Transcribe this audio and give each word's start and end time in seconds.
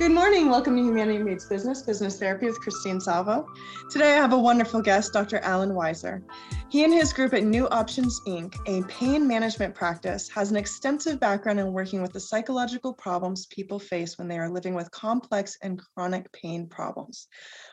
Good 0.00 0.12
morning. 0.12 0.48
Welcome 0.48 0.76
to 0.76 0.82
Humanity 0.82 1.22
Meets 1.22 1.44
Business, 1.44 1.82
Business 1.82 2.18
Therapy 2.18 2.46
with 2.46 2.58
Christine 2.58 3.02
Salvo. 3.02 3.46
Today 3.90 4.14
I 4.14 4.16
have 4.16 4.32
a 4.32 4.38
wonderful 4.38 4.80
guest, 4.80 5.12
Dr. 5.12 5.40
Alan 5.40 5.72
Weisser. 5.72 6.22
He 6.70 6.84
and 6.84 6.94
his 6.94 7.12
group 7.12 7.34
at 7.34 7.44
New 7.44 7.68
Options 7.68 8.18
Inc., 8.26 8.56
a 8.66 8.82
pain 8.88 9.28
management 9.28 9.74
practice, 9.74 10.26
has 10.30 10.50
an 10.50 10.56
extensive 10.56 11.20
background 11.20 11.60
in 11.60 11.74
working 11.74 12.00
with 12.00 12.14
the 12.14 12.20
psychological 12.20 12.94
problems 12.94 13.44
people 13.48 13.78
face 13.78 14.16
when 14.16 14.26
they 14.26 14.38
are 14.38 14.48
living 14.48 14.74
with 14.74 14.90
complex 14.90 15.58
and 15.60 15.82
chronic 15.94 16.32
pain 16.32 16.66
problems. 16.66 17.28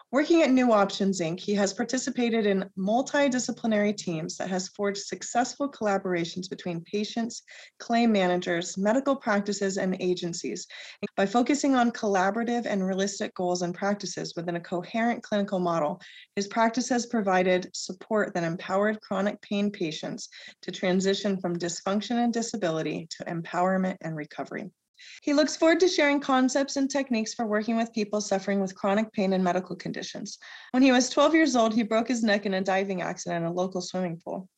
Working 0.10 0.42
at 0.42 0.52
New 0.52 0.72
Options 0.72 1.20
Inc., 1.20 1.38
he 1.42 1.54
has 1.56 1.74
participated 1.74 2.46
in 2.46 2.70
multidisciplinary 2.78 3.96
teams 3.96 4.38
that 4.38 4.50
has 4.50 4.70
forged 4.70 5.02
successful 5.02 5.70
collaborations 5.70 6.50
between 6.50 6.80
patients, 6.86 7.44
claim 7.78 8.14
managers, 8.14 8.78
medical 8.78 9.18
practices, 9.18 9.78
and 9.78 9.98
agencies. 10.00 10.66
By 11.18 11.26
focusing 11.26 11.76
on 11.76 11.92
collaborative 11.92 12.66
and 12.66 12.88
realistic 12.88 13.36
goals 13.36 13.64
and 13.64 13.76
practices 13.76 14.34
within 14.38 14.56
a 14.56 14.62
coherent 14.62 15.24
clinical 15.24 15.60
model, 15.60 16.00
his 16.38 16.48
practice 16.48 16.88
has 16.88 17.08
provided 17.08 17.70
support 17.74 18.34
that 18.34 18.46
empowered 18.46 19.02
chronic 19.02 19.42
pain 19.42 19.70
patients 19.70 20.30
to 20.62 20.72
transition 20.72 21.38
from 21.38 21.60
dysfunction 21.60 22.24
and 22.24 22.32
disability 22.32 23.10
to 23.10 23.26
empowerment 23.26 23.98
and 24.00 24.16
recovery. 24.16 24.72
He 25.22 25.34
looks 25.34 25.56
forward 25.56 25.80
to 25.82 25.88
sharing 25.88 26.20
concepts 26.20 26.76
and 26.76 26.90
techniques 26.90 27.34
for 27.34 27.46
working 27.46 27.78
with 27.78 27.94
people 27.94 28.22
suffering 28.22 28.60
with 28.60 28.76
chronic 28.76 29.12
pain 29.14 29.34
and 29.34 29.44
medical 29.44 29.76
conditions. 29.76 30.38
When 30.72 30.84
he 30.84 30.92
was 30.92 31.10
12 31.10 31.36
years 31.36 31.56
old, 31.56 31.74
he 31.74 31.84
broke 31.84 32.08
his 32.08 32.24
neck 32.24 32.46
in 32.46 32.54
a 32.54 32.62
diving 32.62 33.02
accident 33.02 33.46
in 33.46 33.52
a 33.52 33.54
local 33.54 33.82
swimming 33.82 34.22
pool. 34.24 34.50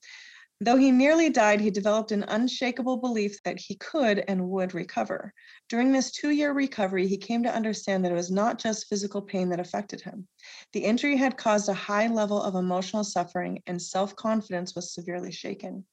Though 0.62 0.76
he 0.76 0.92
nearly 0.92 1.30
died, 1.30 1.62
he 1.62 1.72
developed 1.72 2.12
an 2.12 2.26
unshakable 2.28 2.98
belief 2.98 3.42
that 3.44 3.58
he 3.58 3.76
could 3.76 4.26
and 4.28 4.50
would 4.50 4.74
recover. 4.74 5.34
During 5.70 5.94
this 5.94 6.12
two 6.12 6.32
year 6.32 6.52
recovery, 6.52 7.08
he 7.08 7.18
came 7.18 7.44
to 7.44 7.56
understand 7.56 8.04
that 8.04 8.12
it 8.12 8.16
was 8.16 8.30
not 8.30 8.60
just 8.60 8.88
physical 8.88 9.22
pain 9.22 9.48
that 9.50 9.62
affected 9.62 10.02
him. 10.02 10.28
The 10.74 10.84
injury 10.84 11.16
had 11.16 11.38
caused 11.38 11.70
a 11.70 11.74
high 11.74 12.08
level 12.08 12.42
of 12.42 12.56
emotional 12.56 13.06
suffering, 13.06 13.64
and 13.68 13.82
self 13.82 14.18
confidence 14.18 14.76
was 14.76 14.94
severely 14.94 15.32
shaken. 15.32 15.86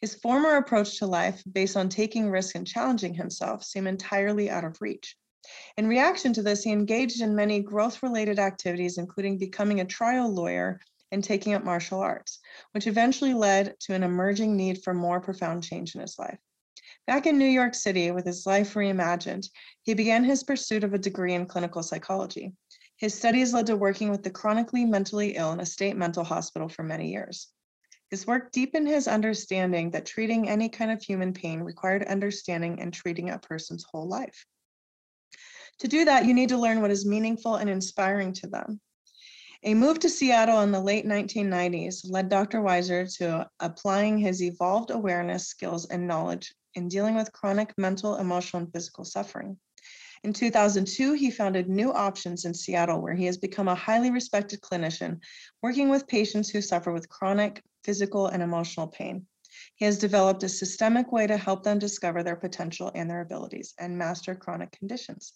His 0.00 0.14
former 0.14 0.56
approach 0.56 0.98
to 0.98 1.06
life, 1.06 1.42
based 1.50 1.76
on 1.76 1.88
taking 1.88 2.30
risks 2.30 2.54
and 2.54 2.66
challenging 2.66 3.14
himself, 3.14 3.64
seemed 3.64 3.88
entirely 3.88 4.50
out 4.50 4.64
of 4.64 4.80
reach. 4.80 5.16
In 5.76 5.88
reaction 5.88 6.32
to 6.34 6.42
this, 6.42 6.64
he 6.64 6.70
engaged 6.70 7.22
in 7.22 7.34
many 7.34 7.60
growth 7.60 8.02
related 8.02 8.38
activities, 8.38 8.98
including 8.98 9.38
becoming 9.38 9.80
a 9.80 9.84
trial 9.84 10.28
lawyer 10.28 10.80
and 11.12 11.24
taking 11.24 11.54
up 11.54 11.64
martial 11.64 12.00
arts, 12.00 12.38
which 12.72 12.86
eventually 12.86 13.34
led 13.34 13.78
to 13.80 13.94
an 13.94 14.02
emerging 14.02 14.56
need 14.56 14.82
for 14.82 14.94
more 14.94 15.20
profound 15.20 15.64
change 15.64 15.94
in 15.94 16.00
his 16.00 16.18
life. 16.18 16.38
Back 17.06 17.26
in 17.26 17.38
New 17.38 17.46
York 17.46 17.74
City, 17.74 18.10
with 18.10 18.26
his 18.26 18.46
life 18.46 18.74
reimagined, 18.74 19.48
he 19.82 19.94
began 19.94 20.22
his 20.24 20.44
pursuit 20.44 20.84
of 20.84 20.94
a 20.94 20.98
degree 20.98 21.34
in 21.34 21.46
clinical 21.46 21.82
psychology. 21.82 22.52
His 22.96 23.14
studies 23.14 23.54
led 23.54 23.66
to 23.66 23.76
working 23.76 24.10
with 24.10 24.22
the 24.22 24.30
chronically 24.30 24.84
mentally 24.84 25.36
ill 25.36 25.52
in 25.52 25.60
a 25.60 25.66
state 25.66 25.96
mental 25.96 26.22
hospital 26.22 26.68
for 26.68 26.82
many 26.82 27.10
years. 27.10 27.48
His 28.10 28.26
work 28.26 28.50
deepened 28.50 28.88
his 28.88 29.06
understanding 29.06 29.90
that 29.92 30.04
treating 30.04 30.48
any 30.48 30.68
kind 30.68 30.90
of 30.90 31.00
human 31.00 31.32
pain 31.32 31.60
required 31.60 32.04
understanding 32.04 32.80
and 32.80 32.92
treating 32.92 33.30
a 33.30 33.38
person's 33.38 33.84
whole 33.84 34.08
life. 34.08 34.46
To 35.78 35.88
do 35.88 36.04
that, 36.04 36.26
you 36.26 36.34
need 36.34 36.48
to 36.48 36.58
learn 36.58 36.82
what 36.82 36.90
is 36.90 37.06
meaningful 37.06 37.54
and 37.54 37.70
inspiring 37.70 38.32
to 38.34 38.48
them. 38.48 38.80
A 39.62 39.74
move 39.74 40.00
to 40.00 40.08
Seattle 40.08 40.62
in 40.62 40.72
the 40.72 40.80
late 40.80 41.06
1990s 41.06 42.10
led 42.10 42.28
Dr. 42.28 42.60
Weisser 42.60 43.06
to 43.18 43.48
applying 43.60 44.18
his 44.18 44.42
evolved 44.42 44.90
awareness, 44.90 45.46
skills, 45.46 45.86
and 45.86 46.08
knowledge 46.08 46.52
in 46.74 46.88
dealing 46.88 47.14
with 47.14 47.32
chronic 47.32 47.72
mental, 47.78 48.16
emotional, 48.16 48.62
and 48.62 48.72
physical 48.72 49.04
suffering. 49.04 49.58
In 50.24 50.32
2002, 50.32 51.12
he 51.12 51.30
founded 51.30 51.68
New 51.68 51.92
Options 51.92 52.44
in 52.44 52.54
Seattle, 52.54 53.00
where 53.00 53.14
he 53.14 53.26
has 53.26 53.38
become 53.38 53.68
a 53.68 53.74
highly 53.74 54.10
respected 54.10 54.60
clinician 54.60 55.20
working 55.62 55.88
with 55.88 56.08
patients 56.08 56.50
who 56.50 56.60
suffer 56.60 56.92
with 56.92 57.08
chronic 57.08 57.62
physical 57.84 58.26
and 58.26 58.42
emotional 58.42 58.86
pain. 58.86 59.26
He 59.74 59.84
has 59.84 59.98
developed 59.98 60.42
a 60.42 60.48
systemic 60.48 61.12
way 61.12 61.26
to 61.26 61.36
help 61.36 61.64
them 61.64 61.78
discover 61.78 62.22
their 62.22 62.36
potential 62.36 62.90
and 62.94 63.10
their 63.10 63.22
abilities 63.22 63.74
and 63.78 63.96
master 63.96 64.34
chronic 64.34 64.72
conditions. 64.72 65.32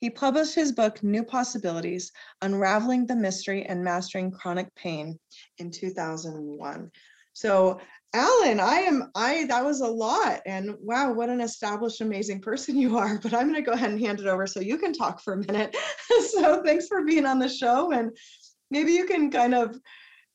He 0.00 0.10
published 0.10 0.54
his 0.54 0.72
book, 0.72 1.02
New 1.02 1.22
Possibilities 1.22 2.10
Unraveling 2.40 3.06
the 3.06 3.16
Mystery 3.16 3.64
and 3.64 3.84
Mastering 3.84 4.30
Chronic 4.30 4.74
Pain 4.74 5.18
in 5.58 5.70
2001. 5.70 6.90
So 7.34 7.80
Alan, 8.14 8.60
I 8.60 8.80
am, 8.80 9.10
I, 9.14 9.46
that 9.46 9.64
was 9.64 9.80
a 9.80 9.86
lot. 9.86 10.40
And 10.44 10.74
wow, 10.80 11.12
what 11.12 11.30
an 11.30 11.40
established, 11.40 12.00
amazing 12.00 12.40
person 12.40 12.76
you 12.76 12.98
are. 12.98 13.18
But 13.22 13.32
I'm 13.32 13.50
going 13.50 13.62
to 13.62 13.62
go 13.62 13.72
ahead 13.72 13.90
and 13.90 14.00
hand 14.00 14.20
it 14.20 14.26
over 14.26 14.46
so 14.46 14.60
you 14.60 14.76
can 14.78 14.92
talk 14.92 15.22
for 15.22 15.34
a 15.34 15.46
minute. 15.46 15.76
so 16.30 16.62
thanks 16.62 16.88
for 16.88 17.04
being 17.04 17.24
on 17.24 17.38
the 17.38 17.48
show. 17.48 17.92
And 17.92 18.14
maybe 18.70 18.92
you 18.92 19.06
can 19.06 19.30
kind 19.30 19.54
of, 19.54 19.78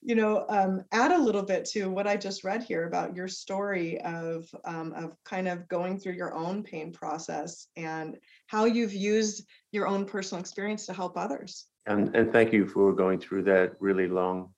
you 0.02 0.16
know, 0.16 0.46
um, 0.50 0.84
add 0.92 1.12
a 1.12 1.18
little 1.18 1.44
bit 1.44 1.66
to 1.66 1.90
what 1.90 2.08
I 2.08 2.16
just 2.16 2.44
read 2.44 2.64
here 2.64 2.88
about 2.88 3.16
your 3.16 3.28
story 3.28 4.00
of, 4.02 4.48
um, 4.66 4.94
of 4.94 5.16
kind 5.26 5.48
of 5.48 5.68
going 5.68 6.00
through 6.00 6.14
your 6.14 6.34
own 6.34 6.64
pain 6.64 6.94
process 6.94 7.68
and 7.76 8.18
how 8.48 8.66
you've 8.66 8.94
used 8.94 9.46
your 9.72 9.88
own 9.88 10.06
personal 10.06 10.40
experience 10.40 10.86
to 10.86 10.94
help 10.94 11.18
others. 11.18 11.66
And, 11.88 12.16
and 12.16 12.32
thank 12.32 12.54
you 12.54 12.68
for 12.68 12.94
going 12.94 13.20
through 13.20 13.44
that 13.44 13.74
really 13.80 14.08
long 14.08 14.50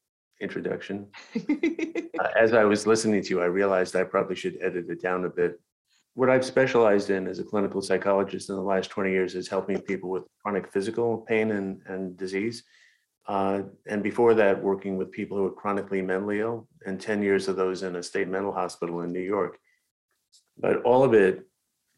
introduction. 0.42 1.08
uh, 1.36 2.28
as 2.38 2.54
I 2.54 2.64
was 2.64 2.88
listening 2.88 3.22
to 3.24 3.30
you, 3.30 3.42
I 3.42 3.46
realized 3.46 3.96
I 3.96 4.04
probably 4.04 4.36
should 4.36 4.58
edit 4.62 4.90
it 4.90 5.02
down 5.02 5.26
a 5.26 5.30
bit. 5.30 5.60
What 6.16 6.30
I've 6.30 6.46
specialized 6.46 7.12
in 7.12 7.28
as 7.28 7.40
a 7.40 7.44
clinical 7.44 7.82
psychologist 7.82 8.50
in 8.50 8.56
the 8.56 8.62
last 8.62 8.90
20 8.90 9.12
years 9.12 9.36
is 9.36 9.48
helping 9.48 9.80
people 9.80 10.10
with 10.10 10.24
chronic 10.42 10.72
physical 10.72 11.20
pain 11.20 11.52
and, 11.52 11.82
and 11.86 12.18
disease. 12.18 12.64
Uh, 13.28 13.62
and 13.88 14.02
before 14.02 14.34
that, 14.34 14.62
working 14.62 14.98
with 14.98 15.12
people 15.12 15.38
who 15.38 15.46
are 15.46 15.52
chronically 15.52 16.02
mentally 16.02 16.40
ill, 16.40 16.68
and 16.86 17.00
10 17.00 17.22
years 17.22 17.48
of 17.48 17.56
those 17.56 17.84
in 17.84 17.96
a 17.96 18.04
state 18.04 18.28
mental 18.28 18.52
hospital 18.52 19.02
in 19.02 19.12
New 19.12 19.20
York. 19.20 19.58
But 20.58 20.82
all 20.84 21.04
of 21.04 21.14
it 21.14 21.46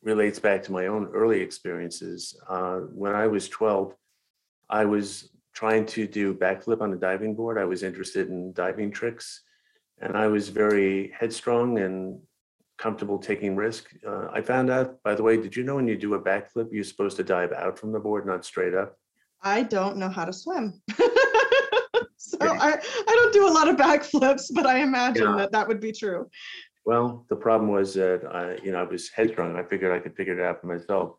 relates 0.04 0.40
back 0.40 0.64
to 0.64 0.72
my 0.72 0.88
own 0.88 1.08
early 1.14 1.40
experiences. 1.42 2.40
Uh, 2.50 2.80
when 2.94 3.16
I 3.16 3.28
was 3.28 3.48
12, 3.50 3.94
I 4.70 4.86
was 4.86 5.30
trying 5.54 5.86
to 5.86 6.08
do 6.08 6.34
backflip 6.34 6.82
on 6.82 6.94
a 6.94 6.98
diving 6.98 7.36
board. 7.36 7.58
I 7.58 7.66
was 7.66 7.84
interested 7.84 8.30
in 8.30 8.54
diving 8.54 8.92
tricks 8.92 9.42
and 10.02 10.18
I 10.18 10.28
was 10.28 10.50
very 10.50 11.14
headstrong 11.18 11.78
and 11.80 12.20
comfortable 12.78 13.20
taking 13.20 13.56
risk. 13.56 13.90
Uh, 14.06 14.28
I 14.34 14.42
found 14.42 14.72
out, 14.72 15.02
by 15.04 15.14
the 15.14 15.24
way, 15.24 15.38
did 15.38 15.56
you 15.56 15.64
know 15.64 15.76
when 15.76 15.88
you 15.88 15.96
do 15.96 16.16
a 16.16 16.22
backflip, 16.22 16.70
you're 16.72 16.84
supposed 16.84 17.18
to 17.18 17.24
dive 17.24 17.52
out 17.52 17.78
from 17.78 17.92
the 17.92 18.00
board, 18.00 18.26
not 18.26 18.44
straight 18.44 18.74
up? 18.74 18.98
I 19.44 19.64
don't 19.64 19.98
know 19.98 20.10
how 20.10 20.26
to 20.26 20.34
swim. 20.34 20.82
so 22.18 22.38
I, 22.42 22.78
I 23.08 23.16
don't 23.16 23.34
do 23.34 23.48
a 23.48 23.54
lot 23.54 23.68
of 23.68 23.76
backflips, 23.76 24.52
but 24.54 24.66
I 24.66 24.80
imagine 24.80 25.30
yeah. 25.30 25.38
that 25.38 25.52
that 25.52 25.68
would 25.68 25.80
be 25.80 25.92
true. 25.92 26.30
Well, 26.86 27.26
the 27.30 27.36
problem 27.36 27.72
was 27.72 27.94
that 27.96 28.22
I, 28.32 28.58
you 28.64 28.72
know, 28.72 28.80
I 28.80 28.84
was 28.84 29.10
headstrong. 29.10 29.56
I 29.56 29.64
figured 29.64 29.92
I 29.92 30.00
could 30.00 30.16
figure 30.16 30.40
it 30.40 30.44
out 30.44 30.62
for 30.62 30.68
myself. 30.68 31.16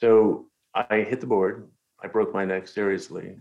So 0.00 0.46
I 0.74 1.00
hit 1.00 1.20
the 1.20 1.26
board 1.26 1.68
I 2.02 2.06
broke 2.06 2.32
my 2.32 2.44
neck 2.44 2.68
seriously. 2.68 3.36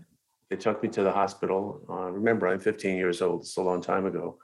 They 0.50 0.56
took 0.56 0.82
me 0.82 0.90
to 0.90 1.04
the 1.04 1.12
hospital. 1.12 1.82
Uh, 1.90 2.12
remember, 2.12 2.48
I'm 2.48 2.60
15 2.60 2.96
years 2.96 3.22
old. 3.22 3.42
It's 3.42 3.58
a 3.58 3.62
long 3.62 3.82
time 3.82 4.06
ago. 4.06 4.38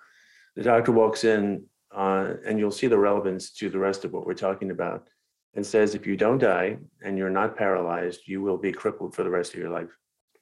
The 0.55 0.63
doctor 0.63 0.91
walks 0.91 1.23
in, 1.23 1.65
uh, 1.95 2.33
and 2.45 2.59
you'll 2.59 2.71
see 2.71 2.87
the 2.87 2.97
relevance 2.97 3.51
to 3.53 3.69
the 3.69 3.79
rest 3.79 4.05
of 4.05 4.13
what 4.13 4.25
we're 4.25 4.33
talking 4.33 4.71
about, 4.71 5.07
and 5.55 5.65
says, 5.65 5.95
if 5.95 6.07
you 6.07 6.17
don't 6.17 6.39
die 6.39 6.77
and 7.03 7.17
you're 7.17 7.29
not 7.29 7.57
paralyzed, 7.57 8.21
you 8.25 8.41
will 8.41 8.57
be 8.57 8.71
crippled 8.71 9.15
for 9.15 9.23
the 9.23 9.29
rest 9.29 9.53
of 9.53 9.59
your 9.59 9.69
life. 9.69 9.89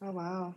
Oh, 0.02 0.12
wow. 0.12 0.56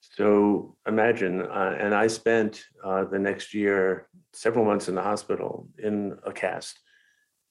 So 0.00 0.76
imagine, 0.86 1.42
uh, 1.42 1.76
and 1.78 1.94
I 1.94 2.06
spent 2.06 2.64
uh, 2.84 3.04
the 3.04 3.18
next 3.18 3.52
year 3.52 4.08
several 4.32 4.64
months 4.64 4.88
in 4.88 4.94
the 4.94 5.02
hospital 5.02 5.68
in 5.78 6.16
a 6.24 6.32
cast, 6.32 6.78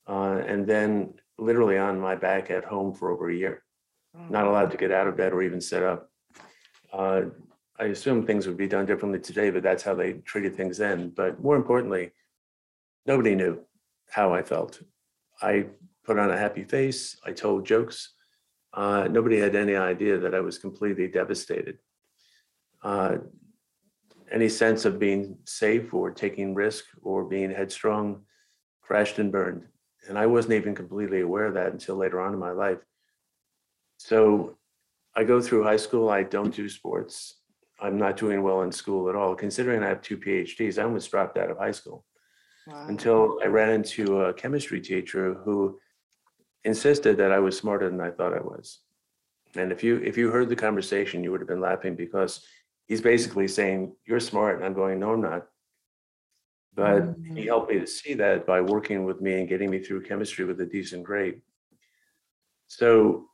uh, 0.07 0.42
and 0.48 0.66
then 0.66 1.13
literally 1.38 1.77
on 1.77 2.00
my 2.00 2.16
back 2.16 2.50
at 2.50 2.63
home 2.63 2.94
for 2.94 3.12
over 3.12 3.30
a 3.30 3.36
year 3.36 3.66
not 4.30 4.48
allowed 4.48 4.72
to 4.72 4.77
get 4.77 4.92
out 4.92 5.07
of 5.07 5.18
bed 5.18 5.33
or 5.33 5.42
even 5.44 5.62
sit 5.62 5.83
up. 5.83 6.10
Uh, 6.92 7.24
I 7.80 7.86
assume 7.86 8.25
things 8.25 8.48
would 8.48 8.57
be 8.57 8.68
done 8.68 8.86
differently 8.86 9.19
today, 9.19 9.50
but 9.50 9.63
that's 9.63 9.83
how 9.83 9.95
they 9.95 10.13
treated 10.13 10.56
things 10.56 10.77
then. 10.77 11.10
But 11.10 11.44
more 11.44 11.56
importantly, 11.56 12.12
nobody 13.06 13.36
knew 13.36 13.60
how 14.10 14.33
I 14.33 14.42
felt. 14.42 14.81
I 15.42 15.68
put 16.04 16.20
on 16.20 16.32
a 16.32 16.38
happy 16.38 16.64
face. 16.64 17.18
I 17.26 17.32
told 17.32 17.66
jokes. 17.66 18.14
Uh, 18.74 19.08
nobody 19.10 19.40
had 19.40 19.56
any 19.56 19.76
idea 19.76 20.18
that 20.18 20.36
I 20.36 20.40
was 20.40 20.58
completely 20.58 21.08
devastated. 21.08 21.78
Uh, 22.84 23.18
any 24.32 24.50
sense 24.50 24.86
of 24.86 25.00
being 25.00 25.38
safe 25.46 25.94
or 25.94 26.12
taking 26.12 26.54
risk 26.54 26.86
or 27.02 27.24
being 27.24 27.52
headstrong 27.52 28.22
crashed 28.82 29.20
and 29.20 29.32
burned. 29.32 29.64
And 30.08 30.18
I 30.18 30.26
wasn't 30.26 30.56
even 30.56 30.76
completely 30.76 31.22
aware 31.22 31.46
of 31.46 31.56
that 31.56 31.72
until 31.72 31.96
later 31.96 32.22
on 32.22 32.34
in 32.34 32.40
my 32.40 32.52
life. 32.52 32.78
So 33.98 34.58
I 35.16 35.24
go 35.24 35.42
through 35.42 35.64
high 35.64 35.78
school, 35.78 36.10
I 36.10 36.24
don't 36.24 36.54
do 36.54 36.70
sports. 36.70 37.40
I'm 37.80 37.98
not 37.98 38.18
doing 38.18 38.44
well 38.44 38.62
in 38.62 38.72
school 38.72 39.10
at 39.10 39.16
all. 39.16 39.36
Considering 39.36 39.84
I 39.84 39.90
have 39.90 40.02
two 40.02 40.18
PhDs, 40.18 40.78
I 40.78 40.84
almost 40.84 41.12
dropped 41.12 41.38
out 41.38 41.50
of 41.50 41.58
high 41.58 41.72
school 41.72 42.06
wow. 42.67 42.85
until 42.88 43.39
I 43.44 43.47
ran 43.47 43.69
into 43.69 44.21
a 44.21 44.33
chemistry 44.33 44.81
teacher 44.81 45.33
who 45.33 45.79
insisted 46.63 47.17
that 47.17 47.31
I 47.31 47.39
was 47.39 47.57
smarter 47.57 47.89
than 47.89 48.01
I 48.01 48.12
thought 48.12 48.33
I 48.33 48.41
was. 48.41 48.79
And 49.56 49.71
if 49.71 49.83
you 49.83 49.97
if 49.97 50.17
you 50.17 50.29
heard 50.31 50.50
the 50.50 50.56
conversation, 50.56 51.23
you 51.23 51.31
would 51.31 51.39
have 51.41 51.47
been 51.47 51.62
laughing 51.62 51.95
because 51.95 52.45
he's 52.88 53.01
basically 53.01 53.47
saying, 53.47 53.95
You're 54.06 54.19
smart. 54.19 54.57
And 54.57 54.65
I'm 54.65 54.73
going, 54.73 55.00
No, 55.00 55.13
I'm 55.13 55.21
not. 55.21 55.47
But 56.73 57.15
he 57.35 57.44
Mm. 57.44 57.47
helped 57.47 57.71
me 57.71 57.79
to 57.79 57.88
see 57.88 58.15
that 58.15 58.45
by 58.45 58.59
working 58.59 59.06
with 59.06 59.21
me 59.21 59.39
and 59.39 59.47
getting 59.47 59.69
me 59.69 59.79
through 59.79 60.03
chemistry 60.03 60.44
with 60.44 60.59
a 60.59 60.65
decent 60.65 61.03
grade. 61.03 61.41
So 62.67 63.29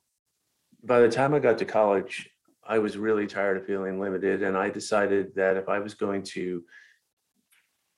by 0.83 0.99
the 0.99 1.09
time 1.09 1.33
I 1.33 1.39
got 1.39 1.57
to 1.59 1.65
college, 1.65 2.29
I 2.63 2.77
was 2.77 2.97
really 2.97 3.25
tired 3.25 3.57
of 3.57 3.65
feeling 3.65 3.99
limited. 3.99 4.43
And 4.43 4.55
I 4.55 4.69
decided 4.69 5.33
that 5.35 5.57
if 5.57 5.67
I 5.69 5.79
was 5.79 5.95
going 5.95 6.21
to 6.35 6.63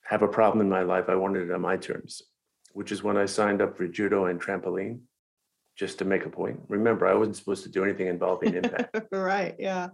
have 0.05 0.21
a 0.21 0.27
problem 0.27 0.61
in 0.61 0.69
my 0.69 0.81
life, 0.83 1.05
I 1.07 1.15
wanted 1.15 1.49
it 1.49 1.51
on 1.53 1.61
my 1.61 1.77
terms, 1.77 2.21
which 2.73 2.91
is 2.91 3.03
when 3.03 3.17
I 3.17 3.25
signed 3.25 3.61
up 3.61 3.77
for 3.77 3.87
judo 3.87 4.25
and 4.25 4.39
trampoline, 4.41 4.99
just 5.75 5.97
to 5.99 6.05
make 6.05 6.25
a 6.25 6.29
point. 6.29 6.59
Remember, 6.67 7.07
I 7.07 7.13
wasn't 7.13 7.37
supposed 7.37 7.63
to 7.63 7.69
do 7.69 7.83
anything 7.83 8.07
involving 8.07 8.53
impact. 8.55 8.95
Right, 9.11 9.55
yeah. 9.57 9.89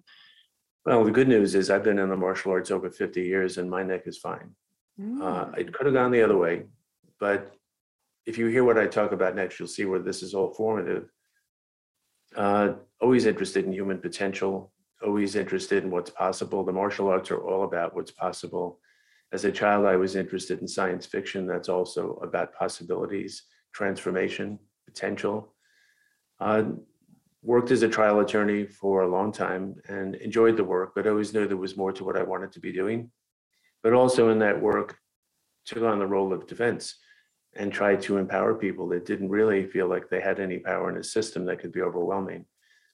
Well, 0.85 1.03
the 1.03 1.11
good 1.11 1.27
news 1.27 1.55
is 1.55 1.69
I've 1.69 1.83
been 1.83 1.99
in 1.99 2.09
the 2.09 2.17
martial 2.17 2.51
arts 2.51 2.71
over 2.71 2.89
50 2.89 3.21
years 3.21 3.57
and 3.57 3.69
my 3.69 3.83
neck 3.83 4.03
is 4.05 4.17
fine. 4.17 4.55
Uh, 4.99 5.45
Mm. 5.45 5.57
it 5.57 5.71
could 5.73 5.85
have 5.85 5.95
gone 5.95 6.11
the 6.11 6.21
other 6.21 6.35
way, 6.37 6.63
but 7.21 7.53
if 8.25 8.37
you 8.37 8.47
hear 8.47 8.65
what 8.65 8.77
I 8.77 8.85
talk 8.87 9.13
about 9.13 9.33
next, 9.35 9.57
you'll 9.57 9.69
see 9.69 9.85
where 9.85 9.99
this 9.99 10.21
is 10.21 10.33
all 10.33 10.53
formative. 10.53 11.09
Uh, 12.35 12.73
always 12.99 13.25
interested 13.25 13.63
in 13.65 13.71
human 13.71 13.99
potential, 13.99 14.73
always 15.01 15.35
interested 15.37 15.83
in 15.85 15.89
what's 15.91 16.09
possible. 16.09 16.65
The 16.65 16.73
martial 16.73 17.07
arts 17.07 17.31
are 17.31 17.39
all 17.41 17.63
about 17.63 17.95
what's 17.95 18.11
possible. 18.11 18.79
As 19.31 19.45
a 19.45 19.51
child, 19.51 19.85
I 19.85 19.95
was 19.95 20.15
interested 20.15 20.59
in 20.59 20.67
science 20.67 21.05
fiction. 21.05 21.45
That's 21.45 21.69
also 21.69 22.19
about 22.23 22.53
possibilities, 22.53 23.43
transformation, 23.73 24.59
potential. 24.85 25.53
Uh, 26.39 26.63
worked 27.41 27.71
as 27.71 27.83
a 27.83 27.89
trial 27.89 28.19
attorney 28.19 28.65
for 28.65 29.01
a 29.01 29.07
long 29.07 29.31
time 29.31 29.75
and 29.87 30.15
enjoyed 30.15 30.57
the 30.57 30.63
work, 30.63 30.93
but 30.95 31.07
always 31.07 31.33
knew 31.33 31.47
there 31.47 31.57
was 31.57 31.77
more 31.77 31.91
to 31.93 32.03
what 32.03 32.17
I 32.17 32.23
wanted 32.23 32.51
to 32.53 32.59
be 32.59 32.71
doing. 32.71 33.11
But 33.83 33.93
also 33.93 34.29
in 34.29 34.39
that 34.39 34.61
work, 34.61 34.97
took 35.65 35.83
on 35.83 35.99
the 35.99 36.07
role 36.07 36.33
of 36.33 36.47
defense 36.47 36.95
and 37.55 37.71
tried 37.71 38.01
to 38.01 38.17
empower 38.17 38.55
people 38.55 38.87
that 38.89 39.05
didn't 39.05 39.29
really 39.29 39.65
feel 39.65 39.87
like 39.87 40.09
they 40.09 40.21
had 40.21 40.39
any 40.39 40.59
power 40.59 40.89
in 40.89 40.97
a 40.97 41.03
system 41.03 41.45
that 41.45 41.59
could 41.59 41.71
be 41.71 41.81
overwhelming. 41.81 42.45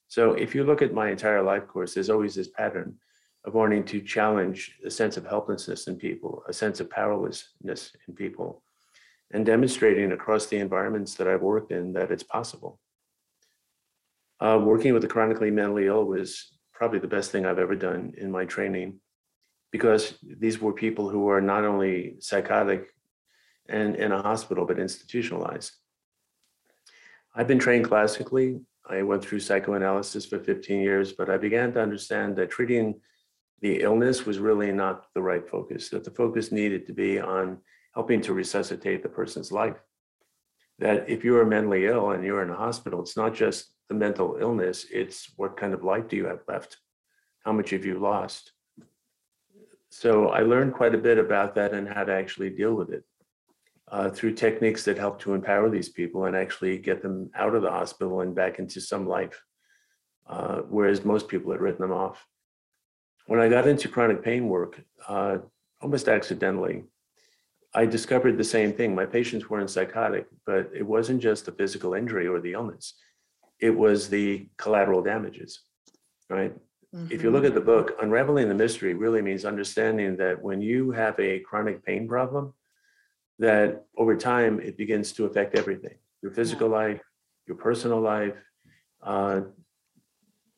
So 0.08 0.32
if 0.32 0.54
you 0.54 0.64
look 0.64 0.82
at 0.82 0.94
my 0.94 1.10
entire 1.10 1.42
life 1.42 1.66
course, 1.66 1.94
there's 1.94 2.10
always 2.10 2.34
this 2.34 2.48
pattern 2.48 2.96
wanting 3.54 3.84
to 3.84 4.00
challenge 4.00 4.76
a 4.84 4.90
sense 4.90 5.16
of 5.16 5.26
helplessness 5.26 5.86
in 5.86 5.96
people, 5.96 6.42
a 6.48 6.52
sense 6.52 6.80
of 6.80 6.90
powerlessness 6.90 7.92
in 8.08 8.14
people, 8.14 8.62
and 9.32 9.46
demonstrating 9.46 10.12
across 10.12 10.46
the 10.46 10.58
environments 10.58 11.14
that 11.14 11.28
I've 11.28 11.42
worked 11.42 11.72
in 11.72 11.92
that 11.92 12.10
it's 12.10 12.22
possible. 12.22 12.80
Uh, 14.40 14.60
working 14.62 14.92
with 14.92 15.02
the 15.02 15.08
chronically 15.08 15.50
mentally 15.50 15.86
ill 15.86 16.04
was 16.04 16.52
probably 16.72 16.98
the 16.98 17.08
best 17.08 17.30
thing 17.30 17.46
I've 17.46 17.58
ever 17.58 17.74
done 17.74 18.12
in 18.18 18.30
my 18.30 18.44
training 18.44 19.00
because 19.72 20.14
these 20.22 20.60
were 20.60 20.72
people 20.72 21.08
who 21.08 21.20
were 21.20 21.40
not 21.40 21.64
only 21.64 22.16
psychotic 22.20 22.88
and 23.68 23.96
in 23.96 24.12
a 24.12 24.22
hospital, 24.22 24.66
but 24.66 24.78
institutionalized. 24.78 25.72
I've 27.34 27.48
been 27.48 27.58
trained 27.58 27.86
classically. 27.86 28.60
I 28.88 29.02
went 29.02 29.24
through 29.24 29.40
psychoanalysis 29.40 30.24
for 30.26 30.38
15 30.38 30.80
years, 30.80 31.12
but 31.12 31.28
I 31.28 31.36
began 31.36 31.72
to 31.72 31.82
understand 31.82 32.36
that 32.36 32.50
treating 32.50 33.00
the 33.60 33.80
illness 33.80 34.26
was 34.26 34.38
really 34.38 34.72
not 34.72 35.06
the 35.14 35.22
right 35.22 35.48
focus, 35.48 35.88
that 35.90 36.04
the 36.04 36.10
focus 36.10 36.52
needed 36.52 36.86
to 36.86 36.92
be 36.92 37.18
on 37.18 37.58
helping 37.94 38.20
to 38.22 38.34
resuscitate 38.34 39.02
the 39.02 39.08
person's 39.08 39.50
life. 39.50 39.76
That 40.78 41.08
if 41.08 41.24
you 41.24 41.36
are 41.38 41.46
mentally 41.46 41.86
ill 41.86 42.10
and 42.10 42.22
you're 42.22 42.42
in 42.42 42.50
a 42.50 42.56
hospital, 42.56 43.00
it's 43.00 43.16
not 43.16 43.34
just 43.34 43.72
the 43.88 43.94
mental 43.94 44.36
illness, 44.38 44.86
it's 44.90 45.32
what 45.36 45.56
kind 45.56 45.72
of 45.72 45.82
life 45.82 46.08
do 46.08 46.16
you 46.16 46.26
have 46.26 46.40
left? 46.46 46.76
How 47.44 47.52
much 47.52 47.70
have 47.70 47.84
you 47.84 47.98
lost? 47.98 48.52
So 49.88 50.28
I 50.28 50.40
learned 50.40 50.74
quite 50.74 50.94
a 50.94 50.98
bit 50.98 51.16
about 51.16 51.54
that 51.54 51.72
and 51.72 51.88
how 51.88 52.04
to 52.04 52.12
actually 52.12 52.50
deal 52.50 52.74
with 52.74 52.90
it 52.90 53.04
uh, 53.90 54.10
through 54.10 54.34
techniques 54.34 54.84
that 54.84 54.98
help 54.98 55.20
to 55.20 55.34
empower 55.34 55.70
these 55.70 55.88
people 55.88 56.26
and 56.26 56.36
actually 56.36 56.76
get 56.78 57.02
them 57.02 57.30
out 57.34 57.54
of 57.54 57.62
the 57.62 57.70
hospital 57.70 58.20
and 58.20 58.34
back 58.34 58.58
into 58.58 58.80
some 58.80 59.06
life, 59.06 59.40
uh, 60.28 60.58
whereas 60.68 61.04
most 61.04 61.28
people 61.28 61.52
had 61.52 61.60
written 61.60 61.82
them 61.82 61.92
off. 61.92 62.26
When 63.26 63.40
I 63.40 63.48
got 63.48 63.66
into 63.66 63.88
chronic 63.88 64.22
pain 64.22 64.48
work, 64.48 64.80
uh, 65.08 65.38
almost 65.80 66.08
accidentally, 66.08 66.84
I 67.74 67.84
discovered 67.84 68.38
the 68.38 68.44
same 68.44 68.72
thing. 68.72 68.94
My 68.94 69.06
patients 69.06 69.50
weren't 69.50 69.70
psychotic, 69.70 70.26
but 70.46 70.70
it 70.74 70.86
wasn't 70.86 71.20
just 71.20 71.46
the 71.46 71.52
physical 71.52 71.94
injury 71.94 72.26
or 72.26 72.40
the 72.40 72.52
illness, 72.52 72.94
it 73.60 73.70
was 73.70 74.08
the 74.08 74.48
collateral 74.58 75.02
damages, 75.02 75.62
right? 76.30 76.54
If 77.10 77.22
you 77.22 77.30
look 77.30 77.44
at 77.44 77.54
the 77.54 77.60
book, 77.60 77.92
Unraveling 78.00 78.48
the 78.48 78.54
Mystery 78.54 78.94
really 78.94 79.20
means 79.20 79.44
understanding 79.44 80.16
that 80.16 80.40
when 80.42 80.60
you 80.60 80.90
have 80.92 81.18
a 81.20 81.40
chronic 81.40 81.84
pain 81.84 82.08
problem, 82.08 82.54
that 83.38 83.84
over 83.98 84.16
time 84.16 84.60
it 84.60 84.76
begins 84.76 85.12
to 85.12 85.26
affect 85.26 85.56
everything 85.58 85.96
your 86.22 86.32
physical 86.32 86.68
life, 86.68 87.00
your 87.46 87.56
personal 87.56 88.00
life. 88.00 88.34
Uh, 89.02 89.42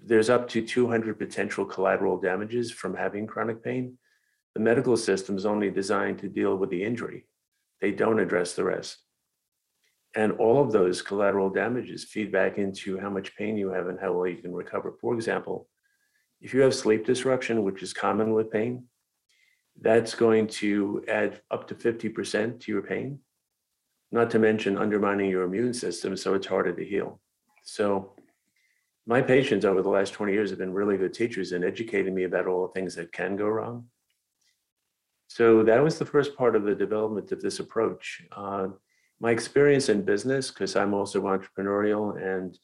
there's 0.08 0.30
up 0.30 0.48
to 0.48 0.62
200 0.66 1.18
potential 1.18 1.66
collateral 1.66 2.18
damages 2.18 2.72
from 2.72 2.96
having 2.96 3.26
chronic 3.26 3.62
pain. 3.62 3.98
The 4.54 4.60
medical 4.60 4.96
system 4.96 5.36
is 5.36 5.44
only 5.44 5.70
designed 5.70 6.18
to 6.20 6.28
deal 6.28 6.56
with 6.56 6.70
the 6.70 6.82
injury, 6.82 7.26
they 7.80 7.92
don't 7.92 8.18
address 8.18 8.54
the 8.54 8.64
rest. 8.64 8.96
And 10.16 10.32
all 10.32 10.62
of 10.62 10.72
those 10.72 11.02
collateral 11.02 11.50
damages 11.50 12.04
feed 12.04 12.32
back 12.32 12.56
into 12.56 12.98
how 12.98 13.10
much 13.10 13.36
pain 13.36 13.58
you 13.58 13.68
have 13.70 13.88
and 13.88 14.00
how 14.00 14.14
well 14.14 14.26
you 14.26 14.38
can 14.38 14.54
recover. 14.54 14.94
For 14.98 15.14
example, 15.14 15.68
if 16.40 16.54
you 16.54 16.62
have 16.62 16.74
sleep 16.74 17.04
disruption, 17.04 17.62
which 17.62 17.82
is 17.82 17.92
common 17.92 18.32
with 18.32 18.50
pain, 18.50 18.84
that's 19.80 20.14
going 20.14 20.46
to 20.46 21.04
add 21.06 21.42
up 21.50 21.68
to 21.68 21.74
50% 21.74 22.60
to 22.60 22.72
your 22.72 22.82
pain, 22.82 23.18
not 24.10 24.30
to 24.30 24.38
mention 24.38 24.78
undermining 24.78 25.28
your 25.28 25.42
immune 25.42 25.74
system, 25.74 26.16
so 26.16 26.32
it's 26.32 26.46
harder 26.46 26.72
to 26.72 26.84
heal. 26.84 27.20
So, 27.62 28.14
my 29.08 29.22
patients 29.22 29.64
over 29.64 29.80
the 29.80 29.88
last 29.88 30.12
20 30.12 30.34
years 30.34 30.50
have 30.50 30.58
been 30.58 30.72
really 30.72 30.98
good 30.98 31.14
teachers 31.14 31.52
in 31.52 31.64
educating 31.64 32.14
me 32.14 32.24
about 32.24 32.46
all 32.46 32.66
the 32.66 32.72
things 32.74 32.94
that 32.94 33.10
can 33.10 33.36
go 33.36 33.48
wrong. 33.48 33.86
So, 35.28 35.62
that 35.62 35.82
was 35.82 35.98
the 35.98 36.04
first 36.04 36.36
part 36.36 36.54
of 36.54 36.64
the 36.64 36.74
development 36.74 37.32
of 37.32 37.40
this 37.40 37.58
approach. 37.58 38.22
Uh, 38.30 38.68
my 39.18 39.30
experience 39.30 39.88
in 39.88 40.02
business, 40.02 40.50
because 40.50 40.76
I'm 40.76 40.92
also 40.92 41.22
entrepreneurial 41.22 42.22
and 42.22 42.58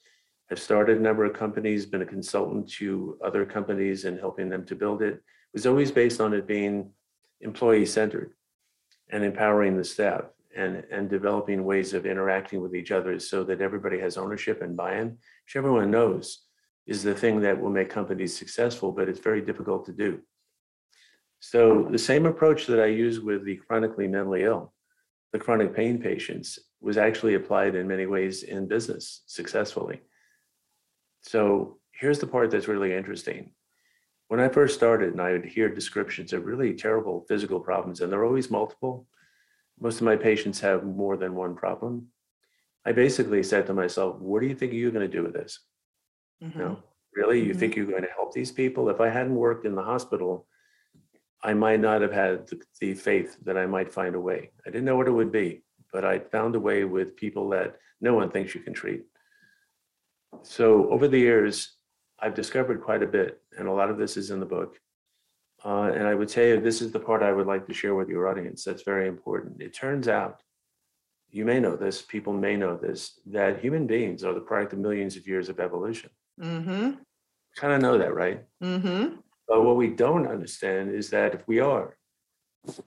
have 0.51 0.59
started 0.59 0.99
a 0.99 1.01
number 1.01 1.25
of 1.25 1.33
companies, 1.33 1.87
been 1.87 2.03
a 2.03 2.07
consultant 2.07 2.71
to 2.73 3.19
other 3.25 3.47
companies 3.47 4.05
and 4.05 4.21
helping 4.21 4.51
them 4.51 4.67
to 4.67 4.75
build 4.75 5.01
it, 5.01 5.23
was 5.55 5.67
always 5.67 5.91
based 5.91 6.21
on 6.21 6.35
it 6.35 6.47
being 6.47 6.91
employee 7.41 7.87
centered 7.87 8.35
and 9.11 9.25
empowering 9.25 9.77
the 9.77 9.85
staff 9.85 10.25
and, 10.57 10.85
and 10.91 11.09
developing 11.09 11.65
ways 11.65 11.95
of 11.95 12.07
interacting 12.07 12.61
with 12.61 12.75
each 12.75 12.91
other 12.91 13.19
so 13.19 13.45
that 13.45 13.61
everybody 13.61 13.99
has 13.99 14.17
ownership 14.17 14.63
and 14.63 14.77
buy-in, 14.77 15.09
which 15.09 15.57
everyone 15.57 15.91
knows 15.91 16.43
is 16.87 17.03
the 17.03 17.15
thing 17.15 17.41
that 17.41 17.61
will 17.61 17.71
make 17.71 17.89
companies 17.91 18.37
successful, 18.37 18.93
but 18.93 19.09
it's 19.09 19.21
very 19.21 19.41
difficult 19.41 19.87
to 19.87 19.93
do. 19.93 20.21
So 21.41 21.89
the 21.91 21.99
same 21.99 22.27
approach 22.27 22.67
that 22.67 22.81
I 22.81 22.87
use 22.87 23.21
with 23.21 23.45
the 23.45 23.57
chronically 23.57 24.09
mentally 24.09 24.45
ill, 24.45 24.73
the 25.33 25.39
chronic 25.39 25.75
pain 25.75 25.99
patients, 25.99 26.59
was 26.81 26.97
actually 26.97 27.35
applied 27.35 27.75
in 27.75 27.89
many 27.89 28.07
ways 28.07 28.43
in 28.43 28.69
business 28.69 29.23
successfully. 29.27 30.01
So 31.23 31.79
here's 31.93 32.19
the 32.19 32.27
part 32.27 32.51
that's 32.51 32.69
really 32.69 32.95
interesting. 32.95 33.53
When 34.29 34.41
I 34.41 34.49
first 34.49 34.75
started 34.75 35.13
and 35.13 35.21
I 35.21 35.33
would 35.33 35.45
hear 35.45 35.69
descriptions 35.69 36.33
of 36.33 36.45
really 36.45 36.75
terrible 36.75 37.25
physical 37.29 37.61
problems, 37.61 38.01
and 38.01 38.13
they're 38.13 38.25
always 38.25 38.51
multiple, 38.51 39.07
most 39.81 39.97
of 39.97 40.03
my 40.05 40.17
patients 40.17 40.61
have 40.61 40.85
more 40.85 41.17
than 41.17 41.35
one 41.35 41.55
problem. 41.55 42.09
I 42.87 42.93
basically 42.93 43.43
said 43.43 43.67
to 43.67 43.75
myself, 43.75 44.19
what 44.19 44.41
do 44.41 44.47
you 44.47 44.55
think 44.55 44.73
you're 44.73 44.91
going 44.91 45.09
to 45.09 45.17
do 45.17 45.23
with 45.23 45.33
this? 45.33 45.61
You 46.41 46.51
know, 46.57 46.83
really, 47.15 47.41
you 47.41 47.55
Mhm. 47.55 47.59
think 47.59 47.77
you're 47.77 47.87
going 47.87 48.03
to 48.03 48.11
help 48.11 48.33
these 48.33 48.53
people? 48.53 48.91
If 48.91 49.01
I 49.01 49.09
hadn't 49.09 49.35
worked 49.35 49.65
in 49.65 49.75
the 49.75 49.83
hospital, 49.83 50.47
I 51.43 51.55
might 51.55 51.81
not 51.81 52.03
have 52.03 52.13
had 52.13 52.51
the 52.81 52.95
faith 52.95 53.39
that 53.45 53.57
I 53.57 53.67
might 53.67 53.93
find 53.93 54.15
a 54.15 54.21
way. 54.21 54.53
I 54.67 54.71
didn't 54.71 54.85
know 54.85 54.97
what 54.97 55.09
it 55.09 55.13
would 55.13 55.33
be, 55.33 55.65
but 55.93 56.05
I 56.05 56.19
found 56.19 56.55
a 56.55 56.61
way 56.61 56.85
with 56.85 57.17
people 57.17 57.49
that 57.51 57.79
no 58.01 58.15
one 58.15 58.31
thinks 58.31 58.55
you 58.55 58.61
can 58.61 58.75
treat. 58.75 59.07
So 60.43 60.91
over 60.91 61.09
the 61.09 61.19
years, 61.19 61.77
I've 62.19 62.35
discovered 62.35 62.83
quite 62.83 63.03
a 63.03 63.07
bit, 63.07 63.43
and 63.59 63.69
a 63.69 63.73
lot 63.73 63.91
of 63.91 63.99
this 63.99 64.17
is 64.17 64.31
in 64.31 64.41
the 64.41 64.47
book. 64.47 64.79
Uh, 65.65 65.91
and 65.95 66.07
I 66.07 66.15
would 66.15 66.31
say 66.31 66.59
this 66.59 66.83
is 66.83 66.93
the 66.93 67.01
part 67.01 67.23
I 67.23 67.33
would 67.33 67.47
like 67.47 67.67
to 67.67 67.73
share 67.75 67.95
with 67.95 68.09
your 68.09 68.29
audience. 68.29 68.65
That's 68.65 68.83
very 68.83 69.09
important. 69.09 69.63
It 69.63 69.73
turns 69.75 70.09
out, 70.09 70.43
you 71.31 71.45
may 71.45 71.59
know 71.59 71.75
this, 71.75 72.03
people 72.03 72.33
may 72.35 72.55
know 72.57 72.77
this, 72.77 73.19
that 73.27 73.61
human 73.61 73.87
beings 73.87 74.23
are 74.25 74.35
the 74.35 74.41
product 74.41 74.75
of 74.75 74.79
millions 74.81 75.17
of 75.17 75.27
years 75.27 75.49
of 75.49 75.59
evolution. 75.61 76.11
Mm-hmm, 76.41 76.91
Kind 77.57 77.73
of 77.73 77.81
know 77.81 77.97
that, 77.99 78.15
right? 78.15 78.45
mm-hmm. 78.63 79.17
But 79.49 79.65
what 79.65 79.77
we 79.77 79.89
don't 79.89 80.27
understand 80.27 80.95
is 80.95 81.11
that 81.11 81.35
if 81.35 81.47
we 81.49 81.61
are, 81.61 81.97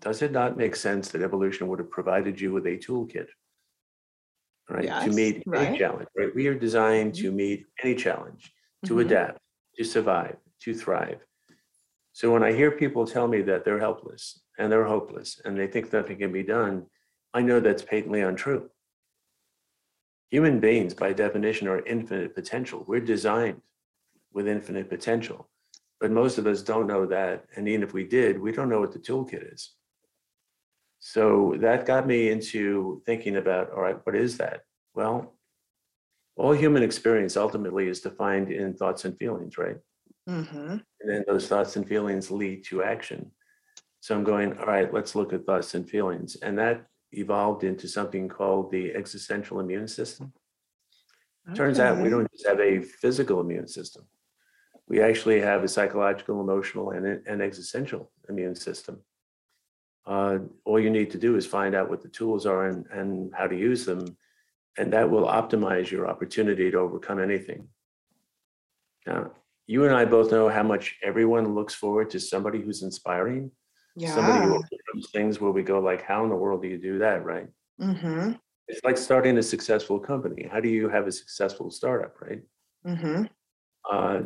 does 0.01 0.22
it 0.22 0.31
not 0.31 0.57
make 0.57 0.75
sense 0.75 1.10
that 1.10 1.22
evolution 1.22 1.67
would 1.67 1.79
have 1.79 1.91
provided 1.91 2.39
you 2.39 2.51
with 2.53 2.65
a 2.67 2.77
toolkit? 2.77 3.27
right? 4.69 4.81
To 4.81 4.88
Yes, 4.88 5.15
meet 5.15 5.43
right. 5.48 5.67
any 5.69 5.77
challenge, 5.77 6.10
right? 6.17 6.34
We 6.36 6.48
are 6.48 6.55
designed 6.55 7.15
to 7.15 7.31
meet 7.31 7.65
any 7.84 7.96
challenge, 7.96 8.51
to 8.86 8.96
Mhm. 8.96 9.05
adapt, 9.05 9.39
to 9.77 9.84
survive, 9.86 10.36
to 10.63 10.74
thrive. 10.74 11.22
So 12.18 12.34
when 12.34 12.42
I 12.42 12.52
hear 12.52 12.72
people 12.72 13.06
tell 13.06 13.28
me 13.28 13.44
that 13.44 13.64
they're 13.64 13.78
helpless 13.78 14.40
and 14.58 14.72
they're 14.72 14.88
hopeless 14.88 15.40
and 15.46 15.56
they 15.56 15.68
think 15.68 15.94
nothing 15.94 16.18
can 16.18 16.32
be 16.32 16.42
done, 16.42 16.88
I 17.32 17.44
know 17.44 17.60
that's 17.60 17.84
patently 17.84 18.22
untrue. 18.22 18.72
Human 20.32 20.60
beings, 20.60 20.96
by 20.96 21.14
definition, 21.14 21.68
are 21.68 21.86
infinite 21.86 22.34
potential. 22.34 22.84
We're 22.88 23.02
designed 23.02 23.62
with 24.34 24.48
infinite 24.48 24.90
potential. 24.90 25.48
But 26.02 26.10
most 26.10 26.40
of 26.40 26.48
us 26.48 26.64
don't 26.64 26.88
know 26.88 27.06
that. 27.06 27.46
And 27.56 27.70
even 27.70 27.84
if 27.84 27.94
we 27.94 28.04
did, 28.04 28.42
we 28.42 28.52
don't 28.52 28.70
know 28.70 28.80
what 28.80 28.94
the 28.94 29.00
toolkit 29.00 29.54
is. 29.54 29.76
So 30.98 31.54
that 31.60 31.86
got 31.86 32.08
me 32.08 32.32
into 32.32 33.04
thinking 33.06 33.36
about 33.36 33.70
all 33.70 33.84
right, 33.84 34.00
what 34.06 34.16
is 34.16 34.38
that? 34.38 34.62
Well, 34.96 35.36
all 36.36 36.54
human 36.54 36.82
experience 36.82 37.38
ultimately 37.38 37.88
is 37.88 38.02
defined 38.02 38.52
in 38.52 38.74
thoughts 38.74 39.06
and 39.06 39.16
feelings, 39.20 39.60
right? 39.60 39.78
Mhm. 40.27 40.84
And 41.00 41.10
then 41.10 41.24
those 41.27 41.48
thoughts 41.48 41.75
and 41.75 41.88
feelings 41.88 42.29
lead 42.29 42.65
to 42.65 42.84
action. 42.84 43.31
So 44.01 44.15
I'm 44.15 44.24
going, 44.24 44.57
all 44.57 44.65
right, 44.65 44.93
let's 44.93 45.15
look 45.15 45.34
at 45.34 45.46
thoughts 45.46 45.74
and 45.74 45.89
feelings. 45.89 46.36
And 46.38 46.57
that 46.60 46.86
evolved 47.12 47.63
into 47.63 47.88
something 47.88 48.27
called 48.27 48.72
the 48.72 48.93
existential 48.93 49.60
immune 49.60 49.88
system. 49.88 50.34
Turns 51.55 51.79
out 51.79 52.01
we 52.01 52.10
don't 52.10 52.29
just 52.31 52.46
have 52.46 52.60
a 52.60 52.81
physical 52.81 53.39
immune 53.39 53.67
system. 53.69 54.05
We 54.89 55.01
actually 55.01 55.39
have 55.39 55.63
a 55.63 55.67
psychological, 55.67 56.41
emotional, 56.41 56.91
and 56.91 57.05
an 57.05 57.41
existential 57.41 58.12
immune 58.27 58.55
system. 58.55 59.01
Uh, 60.05 60.39
all 60.65 60.79
you 60.79 60.89
need 60.89 61.12
to 61.12 61.17
do 61.17 61.36
is 61.38 61.46
find 61.46 61.74
out 61.74 61.89
what 61.89 62.01
the 62.01 62.10
tools 62.10 62.46
are 62.46 62.67
and, 62.67 62.86
and 62.91 63.34
how 63.34 63.48
to 63.48 63.55
use 63.57 63.86
them, 63.86 64.17
and 64.77 64.91
that 64.91 65.10
will 65.10 65.25
optimize 65.25 65.89
your 65.89 66.07
opportunity 66.07 66.69
to 66.72 66.77
overcome 66.77 67.19
anything. 67.19 67.69
Now, 69.05 69.31
you 69.68 69.84
and 69.86 69.94
I 69.94 70.06
both 70.06 70.32
know 70.32 70.48
how 70.50 70.64
much 70.64 70.96
everyone 71.04 71.54
looks 71.54 71.74
forward 71.76 72.10
to 72.12 72.20
somebody 72.20 72.62
who's 72.62 72.84
inspiring, 72.84 73.52
somebody 74.00 74.46
who 74.46 74.52
Yeah. 74.54 74.60
overcomes 74.60 75.12
things 75.12 75.40
where 75.42 75.52
we 75.52 75.62
go 75.64 75.80
like, 75.80 76.02
how 76.02 76.24
in 76.24 76.30
the 76.30 76.36
world 76.36 76.62
do 76.62 76.68
you 76.70 76.78
do 76.78 76.98
that, 77.00 77.24
right? 77.26 77.48
Mm-hmm. 77.82 78.34
It's 78.70 78.84
like 78.84 78.98
starting 78.98 79.38
a 79.38 79.44
successful 79.44 80.00
company. 80.00 80.48
How 80.52 80.60
do 80.60 80.70
you 80.70 80.90
have 80.90 81.06
a 81.08 81.12
successful 81.12 81.70
startup, 81.70 82.20
right? 82.22 82.42
Mm-hmm. 82.86 83.24
Uh, 83.90 84.22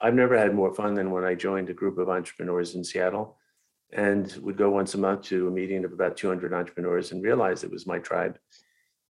I've 0.00 0.14
never 0.14 0.36
had 0.38 0.54
more 0.54 0.72
fun 0.74 0.94
than 0.94 1.10
when 1.10 1.24
I 1.24 1.34
joined 1.34 1.70
a 1.70 1.74
group 1.74 1.98
of 1.98 2.08
entrepreneurs 2.08 2.74
in 2.74 2.84
Seattle 2.84 3.36
and 3.92 4.32
would 4.42 4.56
go 4.56 4.70
once 4.70 4.94
a 4.94 4.98
month 4.98 5.22
to 5.22 5.48
a 5.48 5.50
meeting 5.50 5.84
of 5.84 5.92
about 5.92 6.16
200 6.16 6.52
entrepreneurs 6.52 7.12
and 7.12 7.22
realize 7.22 7.62
it 7.62 7.70
was 7.70 7.86
my 7.86 7.98
tribe 7.98 8.38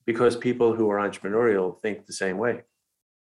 because 0.06 0.36
people 0.36 0.74
who 0.74 0.90
are 0.90 0.98
entrepreneurial 0.98 1.78
think 1.80 2.06
the 2.06 2.12
same 2.12 2.38
way. 2.38 2.62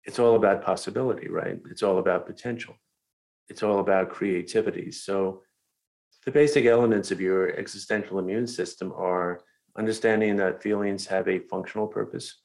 It's 0.05 0.19
all 0.19 0.35
about 0.35 0.63
possibility, 0.63 1.29
right? 1.29 1.59
It's 1.69 1.83
all 1.83 1.99
about 1.99 2.25
potential. 2.25 2.75
It's 3.49 3.63
all 3.63 3.79
about 3.79 4.09
creativity. 4.09 4.91
So, 4.91 5.41
the 6.25 6.31
basic 6.31 6.65
elements 6.65 7.11
of 7.11 7.19
your 7.19 7.49
existential 7.57 8.19
immune 8.19 8.45
system 8.45 8.93
are 8.95 9.41
understanding 9.75 10.35
that 10.37 10.61
feelings 10.61 11.07
have 11.07 11.27
a 11.27 11.39
functional 11.39 11.87
purpose, 11.87 12.41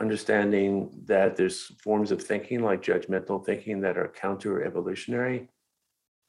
understanding 0.00 0.90
that 1.06 1.34
there's 1.36 1.72
forms 1.82 2.10
of 2.10 2.22
thinking 2.22 2.62
like 2.62 2.82
judgmental 2.82 3.44
thinking 3.44 3.80
that 3.80 3.96
are 3.96 4.08
counter 4.08 4.62
evolutionary, 4.62 5.48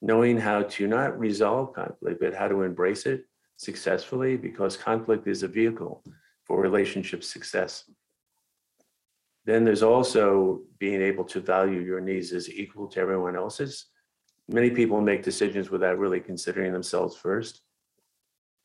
knowing 0.02 0.38
how 0.38 0.64
to 0.64 0.88
not 0.88 1.20
resolve 1.20 1.74
conflict, 1.74 2.22
but 2.22 2.34
how 2.34 2.48
to 2.48 2.62
embrace 2.62 3.06
it 3.06 3.26
successfully 3.58 4.38
because 4.38 4.78
conflict 4.78 5.28
is 5.28 5.44
a 5.44 5.48
vehicle 5.48 6.04
for 6.46 6.62
relationship 6.62 7.24
success. 7.24 7.84
Then 9.50 9.66
there's 9.66 9.82
also 9.82 10.62
being 10.78 11.02
able 11.02 11.24
to 11.24 11.40
value 11.40 11.80
your 11.80 12.00
needs 12.00 12.34
as 12.34 12.52
equal 12.52 12.88
to 12.90 13.00
everyone 13.00 13.36
else's. 13.36 13.88
Many 14.48 14.70
people 14.70 15.02
make 15.02 15.24
decisions 15.24 15.72
without 15.72 15.98
really 15.98 16.20
considering 16.20 16.72
themselves 16.72 17.16
first. 17.16 17.62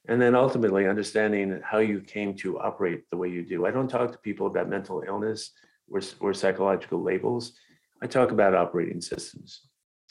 And 0.08 0.20
then 0.20 0.34
ultimately 0.34 0.86
understanding 0.86 1.58
how 1.64 1.78
you 1.78 2.02
came 2.02 2.36
to 2.36 2.60
operate 2.60 3.08
the 3.08 3.16
way 3.16 3.30
you 3.30 3.42
do. 3.46 3.64
I 3.64 3.70
don't 3.70 3.88
talk 3.88 4.12
to 4.12 4.18
people 4.18 4.46
about 4.46 4.68
mental 4.68 5.02
illness 5.06 5.52
or, 5.88 6.02
or 6.20 6.34
psychological 6.34 7.02
labels. 7.02 7.54
I 8.02 8.06
talk 8.06 8.30
about 8.30 8.54
operating 8.54 9.00
systems. 9.00 9.62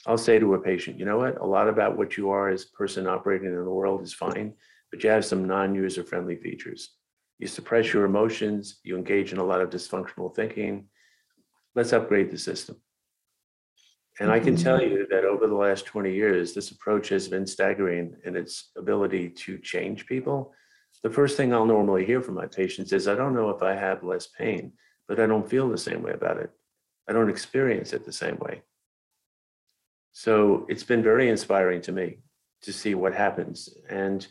I'll 0.08 0.18
say 0.18 0.40
to 0.40 0.56
a 0.56 0.60
patient, 0.60 0.98
you 0.98 1.06
know 1.06 1.20
what? 1.20 1.40
A 1.40 1.46
lot 1.46 1.70
about 1.70 2.00
what 2.00 2.18
you 2.18 2.32
are 2.32 2.50
as 2.50 2.64
a 2.64 2.76
person 2.76 3.06
operating 3.06 3.50
in 3.50 3.64
the 3.64 3.70
world 3.70 4.02
is 4.02 4.12
fine, 4.12 4.56
but 4.90 5.04
you 5.04 5.12
have 5.12 5.24
some 5.24 5.46
non-user 5.46 6.04
friendly 6.04 6.38
features. 6.38 6.96
You 7.44 7.48
suppress 7.48 7.92
your 7.92 8.06
emotions, 8.06 8.80
you 8.86 8.96
engage 8.96 9.34
in 9.34 9.38
a 9.38 9.44
lot 9.44 9.60
of 9.60 9.70
dysfunctional 9.70 10.34
thinking. 10.34 10.86
Let's 11.76 11.92
upgrade 11.92 12.32
the 12.32 12.38
system. 12.38 12.78
And 14.22 14.32
I 14.32 14.40
can 14.40 14.56
mm-hmm. 14.56 14.64
tell 14.64 14.82
you 14.82 15.06
that 15.10 15.26
over 15.26 15.48
the 15.48 15.54
last 15.54 15.86
20 15.86 16.14
years, 16.14 16.54
this 16.54 16.72
approach 16.72 17.10
has 17.10 17.28
been 17.28 17.46
staggering 17.46 18.16
in 18.24 18.38
its 18.38 18.72
ability 18.78 19.28
to 19.30 19.58
change 19.58 20.06
people. 20.06 20.54
The 21.04 21.10
first 21.10 21.36
thing 21.36 21.54
I'll 21.54 21.66
normally 21.66 22.06
hear 22.06 22.22
from 22.22 22.36
my 22.36 22.48
patients 22.48 22.94
is 22.94 23.10
I 23.10 23.16
don't 23.16 23.36
know 23.36 23.50
if 23.50 23.62
I 23.62 23.76
have 23.76 24.06
less 24.06 24.28
pain, 24.28 24.72
but 25.10 25.20
I 25.20 25.26
don't 25.26 25.50
feel 25.50 25.68
the 25.68 25.78
same 25.78 26.02
way 26.02 26.14
about 26.14 26.38
it. 26.38 26.50
I 27.10 27.12
don't 27.12 27.30
experience 27.30 27.92
it 27.92 28.06
the 28.06 28.14
same 28.14 28.38
way. 28.40 28.62
So 30.14 30.66
it's 30.70 30.86
been 30.86 31.04
very 31.04 31.28
inspiring 31.28 31.82
to 31.82 31.92
me 31.92 32.20
to 32.62 32.72
see 32.72 32.96
what 32.96 33.14
happens. 33.14 33.68
And 33.90 34.26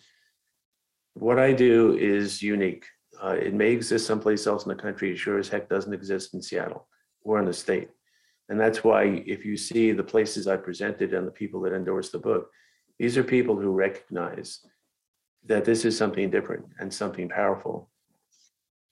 what 1.13 1.39
I 1.39 1.53
do 1.53 1.95
is 1.99 2.43
unique. 2.43 2.87
Uh, 3.23 3.37
it 3.41 3.55
may 3.55 3.71
exist 3.71 4.07
someplace 4.07 4.47
else 4.47 4.65
in 4.65 4.69
the 4.69 4.83
country, 4.83 5.13
it 5.13 5.17
sure 5.17 5.39
as 5.39 5.49
heck 5.49 5.69
doesn't 5.69 5.95
exist 5.95 6.35
in 6.35 6.43
Seattle 6.43 6.89
or 7.23 7.39
in 7.39 7.45
the 7.45 7.53
state. 7.53 7.89
And 8.49 8.59
that's 8.59 8.83
why 8.83 9.23
if 9.27 9.45
you 9.45 9.57
see 9.57 9.93
the 9.93 10.03
places 10.03 10.49
I 10.49 10.57
presented 10.57 11.15
and 11.15 11.27
the 11.27 11.31
people 11.31 11.61
that 11.63 11.73
endorse 11.73 12.11
the 12.11 12.19
book, 12.19 12.51
these 12.99 13.17
are 13.17 13.25
people 13.25 13.57
who 13.57 13.71
recognize 13.71 14.61
that 15.47 15.65
this 15.65 15.85
is 15.85 15.97
something 15.97 16.31
different 16.31 16.67
and 16.81 16.93
something 16.93 17.29
powerful. 17.29 17.91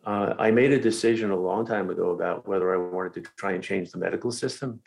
Uh, 0.04 0.34
I 0.38 0.50
made 0.50 0.72
a 0.72 0.80
decision 0.80 1.30
a 1.30 1.36
long 1.36 1.66
time 1.66 1.90
ago 1.90 2.10
about 2.10 2.48
whether 2.48 2.72
I 2.72 2.78
wanted 2.78 3.14
to 3.14 3.30
try 3.36 3.52
and 3.52 3.62
change 3.62 3.90
the 3.90 3.98
medical 3.98 4.30
system 4.30 4.80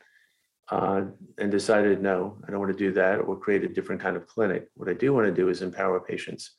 uh, 0.72 1.02
and 1.38 1.52
decided 1.52 2.02
no, 2.02 2.38
I 2.48 2.52
don't 2.52 2.60
want 2.60 2.72
to 2.72 2.78
do 2.78 2.94
that 2.94 3.18
or 3.18 3.38
create 3.38 3.64
a 3.64 3.68
different 3.68 4.02
kind 4.02 4.16
of 4.16 4.28
clinic. 4.28 4.70
What 4.76 4.90
I 4.90 4.94
do 4.94 5.14
want 5.14 5.28
to 5.28 5.34
do 5.34 5.50
is 5.50 5.62
empower 5.62 6.00
patients. 6.00 6.56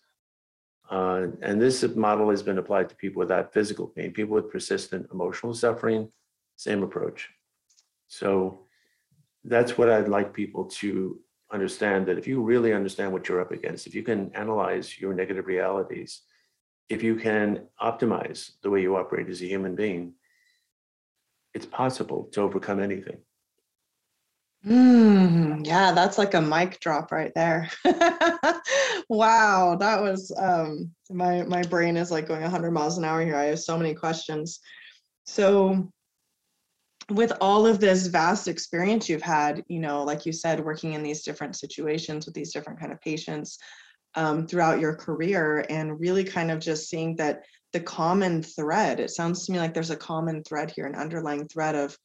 Uh, 0.91 1.29
and 1.41 1.61
this 1.61 1.83
model 1.97 2.31
has 2.31 2.43
been 2.43 2.59
applied 2.59 2.89
to 2.89 2.95
people 2.97 3.21
without 3.21 3.53
physical 3.53 3.87
pain, 3.87 4.13
people 4.13 4.35
with 4.35 4.51
persistent 4.51 5.07
emotional 5.13 5.55
suffering, 5.55 6.11
same 6.57 6.83
approach. 6.83 7.31
So 8.09 8.61
that's 9.45 9.79
what 9.79 9.89
I'd 9.89 10.09
like 10.09 10.33
people 10.35 10.65
to 10.67 11.19
understand 11.53 12.07
that 12.07 12.19
if 12.19 12.27
you 12.27 12.43
really 12.43 12.73
understand 12.73 13.13
what 13.13 13.29
you're 13.29 13.41
up 13.41 13.53
against, 13.53 13.87
if 13.87 13.95
you 13.95 14.03
can 14.03 14.31
analyze 14.35 14.99
your 15.01 15.15
negative 15.15 15.47
realities, 15.47 16.23
if 16.89 17.03
you 17.03 17.17
can 17.17 17.67
optimize 17.81 18.53
the 18.63 18.71
way 18.71 18.83
you 18.83 18.97
operate 18.97 19.29
as 19.29 19.41
a 19.41 19.47
human 19.47 19.75
being, 19.75 20.15
it's 21.55 21.67
possible 21.67 22.29
to 22.33 22.43
overcome 22.43 22.81
anything. 22.81 23.19
Mm, 24.67 25.67
yeah, 25.67 25.93
that's 25.93 26.17
like 26.17 26.33
a 26.33 26.41
mic 26.41 26.81
drop 26.81 27.13
right 27.13 27.33
there. 27.35 27.69
wow, 29.11 29.77
that 29.79 30.01
was 30.01 30.33
um 30.39 30.91
my 31.11 31.43
my 31.43 31.63
brain 31.63 31.99
is 31.99 32.11
like 32.11 32.27
going 32.29 32.41
100 32.41 32.71
miles 32.71 32.97
an 32.97 33.05
hour 33.05 33.23
here. 33.23 33.37
I 33.37 33.45
have 33.45 33.59
so 33.59 33.77
many 33.77 33.95
questions. 33.95 34.61
So 35.27 35.91
with 37.11 37.33
all 37.43 37.67
of 37.67 37.79
this 37.81 38.07
vast 38.07 38.49
experience 38.49 39.09
you've 39.09 39.21
had, 39.21 39.63
you 39.69 39.81
know, 39.81 40.03
like 40.03 40.25
you 40.25 40.33
said, 40.33 40.65
working 40.65 40.95
in 40.95 41.03
these 41.03 41.23
different 41.23 41.57
situations 41.57 42.25
with 42.25 42.35
these 42.35 42.53
different 42.53 42.81
kind 42.81 42.93
of 42.93 43.01
patients 43.03 43.59
um, 44.15 44.47
throughout 44.47 44.81
your 44.81 44.95
career, 44.95 45.67
and 45.69 46.01
really 46.01 46.25
kind 46.25 46.51
of 46.51 46.61
just 46.61 46.89
seeing 46.89 47.17
that 47.17 47.43
the 47.75 47.81
common 47.81 48.43
thread. 48.43 49.01
It 49.01 49.11
sounds 49.11 49.45
to 49.45 49.53
me 49.53 49.59
like 49.59 49.75
there's 49.75 49.91
a 49.91 49.97
common 49.97 50.43
thread 50.45 50.73
here, 50.75 50.87
an 50.87 50.95
underlying 50.95 51.49
thread 51.49 51.75
of, 51.75 51.99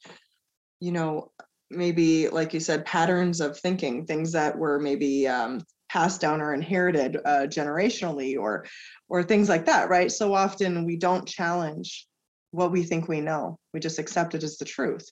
you 0.81 0.91
know, 0.91 1.31
maybe 1.69 2.27
like 2.29 2.53
you 2.53 2.59
said, 2.59 2.85
patterns 2.85 3.41
of 3.41 3.57
thinking, 3.59 4.05
things 4.05 4.31
that 4.31 4.57
were 4.57 4.79
maybe 4.79 5.27
um, 5.27 5.61
passed 5.89 6.21
down 6.21 6.41
or 6.41 6.53
inherited 6.53 7.17
uh, 7.25 7.47
generationally, 7.47 8.37
or 8.37 8.65
or 9.09 9.23
things 9.23 9.49
like 9.49 9.65
that, 9.65 9.89
right? 9.89 10.11
So 10.11 10.33
often 10.33 10.85
we 10.85 10.97
don't 10.97 11.27
challenge 11.27 12.07
what 12.51 12.71
we 12.71 12.83
think 12.83 13.07
we 13.07 13.21
know. 13.21 13.57
We 13.73 13.79
just 13.79 13.99
accept 13.99 14.35
it 14.35 14.43
as 14.43 14.57
the 14.57 14.65
truth. 14.65 15.07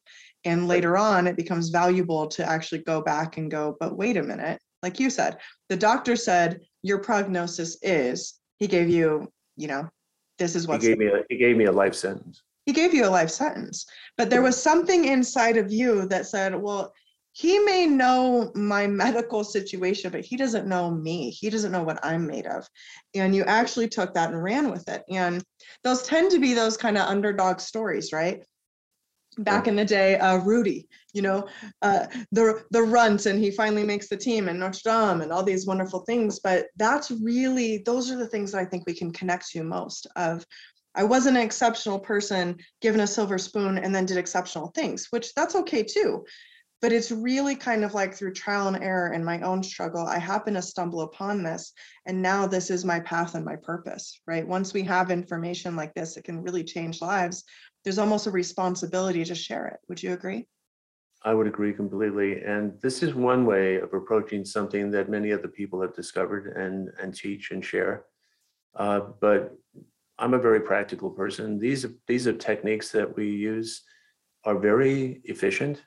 And 0.45 0.67
later 0.67 0.97
on, 0.97 1.27
it 1.27 1.35
becomes 1.35 1.69
valuable 1.69 2.27
to 2.27 2.47
actually 2.47 2.83
go 2.83 3.01
back 3.01 3.37
and 3.37 3.51
go, 3.51 3.75
but 3.79 3.97
wait 3.97 4.17
a 4.17 4.23
minute. 4.23 4.59
Like 4.83 4.99
you 4.99 5.09
said, 5.09 5.37
the 5.69 5.75
doctor 5.75 6.15
said, 6.15 6.59
your 6.83 6.99
prognosis 6.99 7.77
is, 7.81 8.39
he 8.59 8.67
gave 8.67 8.89
you, 8.89 9.27
you 9.55 9.67
know, 9.67 9.89
this 10.39 10.55
is 10.55 10.67
what 10.67 10.81
He 10.81 10.89
gave 10.89 10.97
me 10.99 11.07
a, 11.07 11.23
he 11.29 11.37
gave 11.37 11.57
me 11.57 11.65
a 11.65 11.71
life 11.71 11.95
sentence. 11.95 12.43
He 12.67 12.73
gave 12.73 12.93
you 12.93 13.05
a 13.05 13.09
life 13.09 13.29
sentence. 13.29 13.85
But 14.17 14.29
there 14.29 14.41
was 14.41 14.61
something 14.61 15.05
inside 15.05 15.55
of 15.55 15.71
you 15.71 16.05
that 16.09 16.27
said, 16.27 16.53
well, 16.53 16.93
he 17.31 17.59
may 17.59 17.85
know 17.85 18.51
my 18.55 18.87
medical 18.87 19.45
situation, 19.45 20.11
but 20.11 20.25
he 20.25 20.35
doesn't 20.35 20.67
know 20.67 20.91
me. 20.91 21.29
He 21.29 21.49
doesn't 21.49 21.71
know 21.71 21.83
what 21.83 22.03
I'm 22.03 22.27
made 22.27 22.45
of. 22.45 22.67
And 23.15 23.33
you 23.33 23.43
actually 23.45 23.87
took 23.87 24.13
that 24.15 24.31
and 24.31 24.43
ran 24.43 24.69
with 24.69 24.89
it. 24.89 25.03
And 25.09 25.41
those 25.85 26.03
tend 26.03 26.29
to 26.31 26.39
be 26.39 26.53
those 26.53 26.75
kind 26.75 26.97
of 26.97 27.07
underdog 27.07 27.61
stories, 27.61 28.11
right? 28.11 28.43
Back 29.37 29.67
in 29.67 29.75
the 29.75 29.85
day, 29.85 30.17
uh, 30.17 30.39
Rudy, 30.39 30.89
you 31.13 31.21
know, 31.21 31.47
uh, 31.83 32.07
the 32.31 32.63
the 32.71 32.81
runt, 32.81 33.27
and 33.27 33.37
he 33.37 33.51
finally 33.51 33.83
makes 33.83 34.09
the 34.09 34.17
team, 34.17 34.47
and 34.47 34.59
Notre 34.59 34.81
Dame, 34.83 35.21
and 35.21 35.31
all 35.31 35.43
these 35.43 35.67
wonderful 35.67 35.99
things. 35.99 36.39
But 36.39 36.65
that's 36.75 37.11
really 37.11 37.83
those 37.85 38.09
are 38.09 38.17
the 38.17 38.27
things 38.27 38.51
that 38.51 38.61
I 38.61 38.65
think 38.65 38.85
we 38.87 38.95
can 38.95 39.13
connect 39.13 39.47
to 39.49 39.63
most. 39.63 40.07
Of 40.15 40.43
I 40.97 41.03
wasn't 41.03 41.37
an 41.37 41.43
exceptional 41.43 41.99
person 41.99 42.57
given 42.81 43.01
a 43.01 43.07
silver 43.07 43.37
spoon 43.37 43.77
and 43.77 43.93
then 43.93 44.07
did 44.07 44.17
exceptional 44.17 44.71
things, 44.75 45.07
which 45.11 45.33
that's 45.35 45.55
okay 45.55 45.83
too. 45.83 46.25
But 46.81 46.91
it's 46.91 47.11
really 47.11 47.55
kind 47.55 47.83
of 47.83 47.93
like 47.93 48.15
through 48.15 48.33
trial 48.33 48.67
and 48.67 48.83
error 48.83 49.11
and 49.11 49.23
my 49.25 49.39
own 49.41 49.63
struggle 49.63 50.05
i 50.05 50.19
happen 50.19 50.53
to 50.55 50.61
stumble 50.61 51.01
upon 51.01 51.43
this 51.43 51.73
and 52.05 52.21
now 52.21 52.45
this 52.45 52.69
is 52.69 52.85
my 52.85 52.99
path 52.99 53.33
and 53.33 53.43
my 53.43 53.55
purpose 53.55 54.19
right? 54.27 54.47
Once 54.47 54.73
we 54.73 54.83
have 54.83 55.09
information 55.09 55.75
like 55.75 55.93
this 55.93 56.17
it 56.17 56.23
can 56.23 56.43
really 56.43 56.63
change 56.63 57.01
lives. 57.01 57.43
There's 57.83 57.99
almost 57.99 58.27
a 58.27 58.31
responsibility 58.31 59.23
to 59.23 59.35
share 59.35 59.67
it. 59.67 59.79
Would 59.87 60.03
you 60.03 60.13
agree? 60.13 60.47
I 61.23 61.33
would 61.33 61.47
agree 61.47 61.73
completely. 61.73 62.43
And 62.43 62.79
this 62.81 63.01
is 63.01 63.13
one 63.15 63.45
way 63.45 63.77
of 63.77 63.93
approaching 63.93 64.45
something 64.45 64.91
that 64.91 65.09
many 65.09 65.31
other 65.31 65.47
people 65.47 65.81
have 65.81 65.95
discovered 65.95 66.55
and 66.55 66.89
and 67.01 67.13
teach 67.13 67.51
and 67.51 67.63
share. 67.63 68.05
Uh, 68.75 68.99
but 69.19 69.57
i'm 70.19 70.33
a 70.33 70.39
very 70.39 70.59
practical 70.59 71.09
person 71.09 71.59
these 71.59 71.85
these 72.07 72.27
are 72.27 72.33
techniques 72.33 72.91
that 72.91 73.15
we 73.15 73.29
use 73.29 73.83
are 74.45 74.57
very 74.57 75.21
efficient 75.25 75.83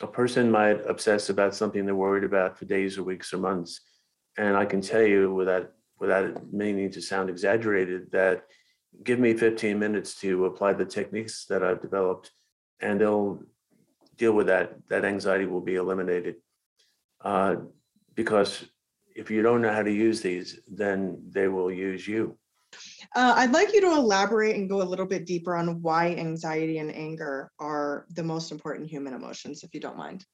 a 0.00 0.06
person 0.06 0.50
might 0.50 0.80
obsess 0.88 1.28
about 1.28 1.54
something 1.54 1.84
they're 1.84 1.94
worried 1.94 2.24
about 2.24 2.58
for 2.58 2.64
days 2.64 2.96
or 2.96 3.02
weeks 3.02 3.32
or 3.32 3.38
months. 3.38 3.80
And 4.38 4.56
I 4.56 4.64
can 4.64 4.80
tell 4.80 5.02
you 5.02 5.34
without 5.34 5.72
without 5.98 6.50
meaning 6.52 6.90
to 6.90 7.02
sound 7.02 7.28
exaggerated 7.28 8.10
that 8.10 8.44
give 9.04 9.18
me 9.18 9.34
15 9.34 9.78
minutes 9.78 10.18
to 10.20 10.46
apply 10.46 10.72
the 10.72 10.84
techniques 10.84 11.44
that 11.46 11.62
I've 11.62 11.82
developed 11.82 12.30
and 12.80 12.98
they'll 12.98 13.42
deal 14.16 14.32
with 14.32 14.46
that. 14.46 14.76
That 14.88 15.04
anxiety 15.04 15.44
will 15.44 15.60
be 15.60 15.74
eliminated. 15.74 16.36
Uh, 17.22 17.56
because 18.14 18.64
if 19.14 19.30
you 19.30 19.42
don't 19.42 19.60
know 19.60 19.72
how 19.72 19.82
to 19.82 19.92
use 19.92 20.22
these, 20.22 20.60
then 20.66 21.22
they 21.28 21.48
will 21.48 21.70
use 21.70 22.08
you. 22.08 22.38
Uh, 23.16 23.34
I'd 23.36 23.52
like 23.52 23.72
you 23.72 23.80
to 23.80 23.92
elaborate 23.92 24.56
and 24.56 24.68
go 24.68 24.82
a 24.82 24.84
little 24.84 25.06
bit 25.06 25.26
deeper 25.26 25.56
on 25.56 25.82
why 25.82 26.14
anxiety 26.14 26.78
and 26.78 26.94
anger 26.94 27.50
are 27.58 28.06
the 28.10 28.22
most 28.22 28.52
important 28.52 28.88
human 28.88 29.14
emotions, 29.14 29.64
if 29.64 29.74
you 29.74 29.80
don't 29.80 29.96
mind. 29.96 30.24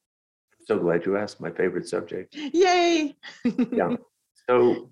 So 0.65 0.77
glad 0.77 1.05
you 1.05 1.17
asked. 1.17 1.39
My 1.41 1.49
favorite 1.49 1.87
subject. 1.87 2.35
Yay! 2.35 3.15
yeah. 3.71 3.95
So, 4.49 4.91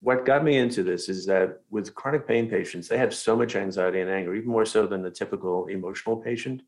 what 0.00 0.24
got 0.24 0.44
me 0.44 0.56
into 0.56 0.82
this 0.82 1.10
is 1.10 1.26
that 1.26 1.60
with 1.68 1.94
chronic 1.94 2.26
pain 2.26 2.48
patients, 2.48 2.88
they 2.88 2.96
have 2.96 3.14
so 3.14 3.36
much 3.36 3.54
anxiety 3.54 4.00
and 4.00 4.08
anger, 4.08 4.34
even 4.34 4.48
more 4.48 4.64
so 4.64 4.86
than 4.86 5.02
the 5.02 5.10
typical 5.10 5.66
emotional 5.66 6.16
patient. 6.16 6.62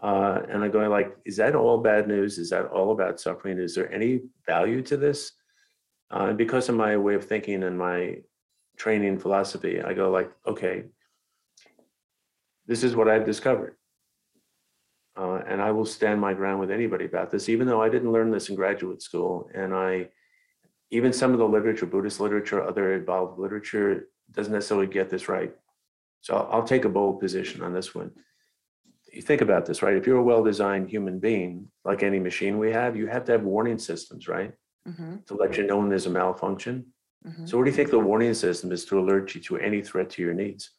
Uh, 0.00 0.42
and 0.48 0.62
I'm 0.62 0.70
going 0.70 0.90
like, 0.90 1.16
is 1.24 1.36
that 1.38 1.56
all 1.56 1.78
bad 1.78 2.06
news? 2.06 2.38
Is 2.38 2.50
that 2.50 2.66
all 2.66 2.92
about 2.92 3.18
suffering? 3.18 3.58
Is 3.58 3.74
there 3.74 3.92
any 3.92 4.20
value 4.46 4.80
to 4.82 4.96
this? 4.96 5.32
Uh, 6.12 6.26
and 6.28 6.38
because 6.38 6.68
of 6.68 6.76
my 6.76 6.96
way 6.96 7.16
of 7.16 7.24
thinking 7.24 7.64
and 7.64 7.76
my 7.76 8.18
training 8.80 9.18
philosophy, 9.18 9.82
I 9.82 9.92
go 9.92 10.10
like, 10.10 10.30
okay, 10.46 10.84
this 12.66 12.82
is 12.82 12.96
what 12.96 13.08
I've 13.08 13.26
discovered. 13.26 13.76
Uh, 15.14 15.42
and 15.46 15.60
I 15.60 15.70
will 15.70 15.84
stand 15.84 16.18
my 16.18 16.32
ground 16.32 16.60
with 16.60 16.70
anybody 16.70 17.04
about 17.04 17.30
this, 17.30 17.50
even 17.50 17.66
though 17.66 17.82
I 17.82 17.90
didn't 17.90 18.10
learn 18.10 18.30
this 18.30 18.48
in 18.48 18.56
graduate 18.56 19.02
school. 19.02 19.50
And 19.54 19.74
I, 19.74 20.08
even 20.90 21.12
some 21.12 21.32
of 21.34 21.38
the 21.38 21.52
literature, 21.56 21.84
Buddhist 21.84 22.20
literature, 22.20 22.62
other 22.62 22.94
evolved 22.94 23.38
literature, 23.38 24.08
doesn't 24.32 24.52
necessarily 24.52 24.86
get 24.86 25.10
this 25.10 25.28
right. 25.28 25.52
So 26.22 26.36
I'll, 26.36 26.48
I'll 26.50 26.70
take 26.72 26.86
a 26.86 26.88
bold 26.88 27.20
position 27.20 27.60
on 27.60 27.74
this 27.74 27.94
one. 27.94 28.10
You 29.12 29.20
think 29.20 29.42
about 29.42 29.66
this, 29.66 29.82
right? 29.82 29.96
If 29.96 30.06
you're 30.06 30.24
a 30.24 30.30
well-designed 30.32 30.88
human 30.88 31.18
being, 31.18 31.68
like 31.84 32.02
any 32.02 32.18
machine 32.18 32.56
we 32.56 32.72
have, 32.72 32.96
you 32.96 33.08
have 33.08 33.24
to 33.26 33.32
have 33.32 33.42
warning 33.42 33.78
systems, 33.78 34.26
right? 34.26 34.54
Mm-hmm. 34.88 35.16
To 35.26 35.34
let 35.34 35.58
you 35.58 35.66
know 35.66 35.76
when 35.76 35.90
there's 35.90 36.06
a 36.06 36.10
malfunction. 36.10 36.86
Mm-hmm. 37.26 37.46
So, 37.46 37.58
what 37.58 37.64
do 37.64 37.70
you 37.70 37.76
think 37.76 37.90
the 37.90 37.98
warning 37.98 38.34
system 38.34 38.72
is 38.72 38.84
to 38.86 38.98
alert 38.98 39.34
you 39.34 39.40
to 39.42 39.58
any 39.58 39.82
threat 39.82 40.10
to 40.10 40.22
your 40.22 40.34
needs? 40.34 40.70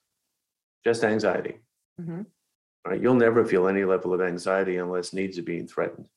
Just 0.84 1.04
anxiety. 1.04 1.60
Mm-hmm. 2.00 2.22
Right? 2.86 3.02
You'll 3.02 3.14
never 3.14 3.46
feel 3.46 3.68
any 3.68 3.84
level 3.84 4.14
of 4.14 4.22
anxiety 4.22 4.78
unless 4.78 5.14
needs 5.14 5.38
are 5.38 5.44
being 5.44 5.68
threatened. 5.68 6.08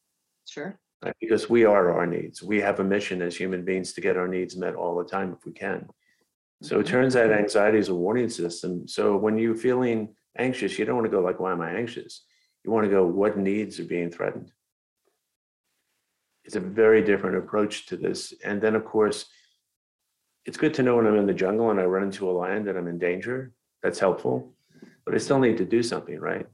Sure. 0.47 0.79
Right? 1.03 1.15
Because 1.21 1.51
we 1.51 1.65
are 1.65 1.93
our 1.93 2.07
needs. 2.07 2.43
We 2.43 2.61
have 2.61 2.81
a 2.81 2.85
mission 2.85 3.21
as 3.21 3.37
human 3.37 3.65
beings 3.65 3.93
to 3.93 4.01
get 4.01 4.17
our 4.17 4.29
needs 4.29 4.57
met 4.57 4.75
all 4.75 4.97
the 4.97 5.05
time 5.05 5.33
if 5.33 5.45
we 5.45 5.53
can. 5.53 5.87
So 6.63 6.77
it 6.77 6.85
mm-hmm. 6.85 6.93
turns 6.93 7.17
out 7.17 7.31
anxiety 7.31 7.79
is 7.79 7.91
a 7.91 7.95
warning 7.95 8.31
system. 8.31 8.89
So 8.89 9.17
when 9.17 9.37
you're 9.37 9.55
feeling 9.55 10.15
anxious, 10.39 10.79
you 10.79 10.87
don't 10.87 10.97
want 10.97 11.05
to 11.05 11.11
go 11.11 11.21
like, 11.21 11.41
why 11.41 11.53
am 11.53 11.61
I 11.61 11.73
anxious? 11.73 12.25
You 12.65 12.71
want 12.71 12.85
to 12.85 12.91
go, 12.91 13.05
what 13.05 13.37
needs 13.37 13.79
are 13.79 13.85
being 13.85 14.11
threatened? 14.11 14.51
It's 16.45 16.57
a 16.57 16.61
very 16.61 17.03
different 17.03 17.37
approach 17.37 17.87
to 17.87 17.97
this. 17.97 18.33
And 18.43 18.61
then, 18.61 18.75
of 18.75 18.85
course, 18.85 19.27
it's 20.47 20.57
good 20.57 20.75
to 20.75 20.83
know 20.83 20.97
when 20.97 21.07
I'm 21.07 21.17
in 21.17 21.27
the 21.27 21.35
jungle 21.35 21.71
and 21.71 21.81
I 21.81 21.85
run 21.85 22.03
into 22.05 22.29
a 22.29 22.33
lion 22.33 22.65
that 22.65 22.77
I'm 22.77 22.89
in 22.89 22.99
danger. 22.99 23.53
That's 23.83 23.99
helpful, 23.99 24.53
but 25.05 25.15
I 25.15 25.19
still 25.19 25.39
need 25.39 25.59
to 25.59 25.65
do 25.65 25.83
something, 25.83 26.19
right? 26.19 26.47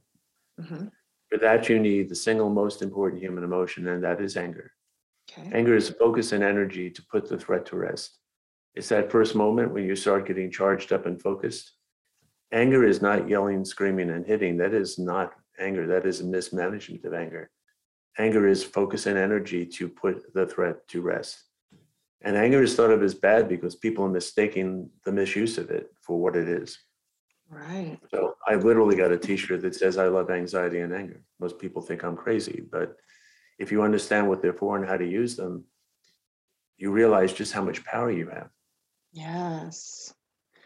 Mm-hmm. 0.59 0.87
For 1.29 1.37
that, 1.37 1.69
you 1.69 1.79
need 1.79 2.09
the 2.09 2.15
single 2.15 2.49
most 2.49 2.81
important 2.81 3.21
human 3.21 3.43
emotion, 3.43 3.87
and 3.87 4.03
that 4.03 4.19
is 4.19 4.35
anger. 4.35 4.71
Okay. 5.31 5.49
Anger 5.53 5.75
is 5.75 5.89
focus 5.89 6.33
and 6.33 6.43
energy 6.43 6.89
to 6.89 7.01
put 7.09 7.29
the 7.29 7.37
threat 7.37 7.65
to 7.67 7.77
rest. 7.77 8.17
It's 8.75 8.89
that 8.89 9.11
first 9.11 9.35
moment 9.35 9.73
when 9.73 9.85
you 9.85 9.95
start 9.95 10.27
getting 10.27 10.51
charged 10.51 10.91
up 10.91 11.05
and 11.05 11.21
focused. 11.21 11.73
Anger 12.53 12.85
is 12.85 13.01
not 13.01 13.29
yelling, 13.29 13.63
screaming, 13.63 14.09
and 14.09 14.25
hitting. 14.25 14.57
That 14.57 14.73
is 14.73 14.99
not 14.99 15.33
anger. 15.59 15.87
That 15.87 16.05
is 16.05 16.19
a 16.19 16.25
mismanagement 16.25 17.05
of 17.05 17.13
anger. 17.13 17.49
Anger 18.17 18.47
is 18.47 18.63
focus 18.63 19.05
and 19.05 19.17
energy 19.17 19.65
to 19.65 19.87
put 19.87 20.33
the 20.33 20.45
threat 20.45 20.85
to 20.89 21.01
rest. 21.01 21.43
And 22.23 22.37
anger 22.37 22.61
is 22.61 22.75
thought 22.75 22.91
of 22.91 23.01
as 23.01 23.15
bad 23.15 23.49
because 23.49 23.75
people 23.75 24.05
are 24.05 24.09
mistaking 24.09 24.89
the 25.05 25.11
misuse 25.11 25.57
of 25.57 25.71
it 25.71 25.91
for 26.01 26.19
what 26.19 26.35
it 26.35 26.47
is. 26.47 26.77
Right. 27.49 27.97
So 28.11 28.35
I 28.47 28.55
literally 28.55 28.95
got 28.95 29.11
a 29.11 29.17
t-shirt 29.17 29.61
that 29.63 29.75
says 29.75 29.97
I 29.97 30.07
love 30.07 30.29
anxiety 30.29 30.79
and 30.79 30.93
anger. 30.93 31.23
Most 31.39 31.59
people 31.59 31.81
think 31.81 32.03
I'm 32.03 32.15
crazy, 32.15 32.63
but 32.71 32.95
if 33.59 33.71
you 33.71 33.83
understand 33.83 34.29
what 34.29 34.41
they're 34.41 34.53
for 34.53 34.77
and 34.77 34.87
how 34.87 34.97
to 34.97 35.05
use 35.05 35.35
them, 35.35 35.65
you 36.77 36.91
realize 36.91 37.33
just 37.33 37.53
how 37.53 37.63
much 37.63 37.83
power 37.83 38.11
you 38.11 38.29
have. 38.29 38.49
Yes. 39.11 40.13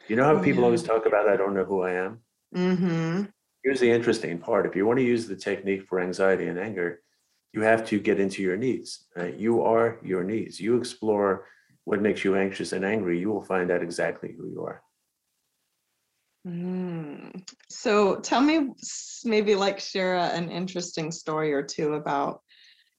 You 0.07 0.15
know 0.15 0.23
how 0.23 0.41
people 0.41 0.61
yeah. 0.61 0.65
always 0.65 0.83
talk 0.83 1.05
about 1.05 1.27
I 1.27 1.35
don't 1.35 1.55
know 1.55 1.65
who 1.65 1.81
I 1.81 1.93
am? 1.93 2.19
Mm-hmm. 2.55 3.23
Here's 3.63 3.79
the 3.79 3.89
interesting 3.89 4.37
part. 4.37 4.67
If 4.67 4.75
you 4.75 4.85
want 4.85 4.99
to 4.99 5.05
use 5.05 5.27
the 5.27 5.35
technique 5.35 5.85
for 5.87 5.99
anxiety 5.99 6.47
and 6.47 6.59
anger, 6.59 7.01
you 7.55 7.61
have 7.61 7.85
to 7.87 7.99
get 7.99 8.19
into 8.19 8.43
your 8.43 8.57
needs. 8.57 9.05
Right? 9.15 9.35
You 9.35 9.61
are 9.63 9.99
your 10.03 10.23
needs. 10.23 10.59
You 10.59 10.77
explore 10.77 11.47
what 11.85 12.01
makes 12.01 12.23
you 12.23 12.35
anxious 12.35 12.73
and 12.73 12.83
angry, 12.83 13.19
you 13.19 13.31
will 13.31 13.43
find 13.43 13.71
out 13.71 13.81
exactly 13.81 14.35
who 14.37 14.49
you 14.49 14.65
are. 14.65 14.81
Mm. 16.45 17.47
So 17.69 18.17
tell 18.17 18.41
me, 18.41 18.71
maybe 19.23 19.55
like 19.55 19.79
share 19.79 20.15
an 20.15 20.51
interesting 20.51 21.11
story 21.11 21.53
or 21.53 21.63
two 21.63 21.93
about, 21.93 22.41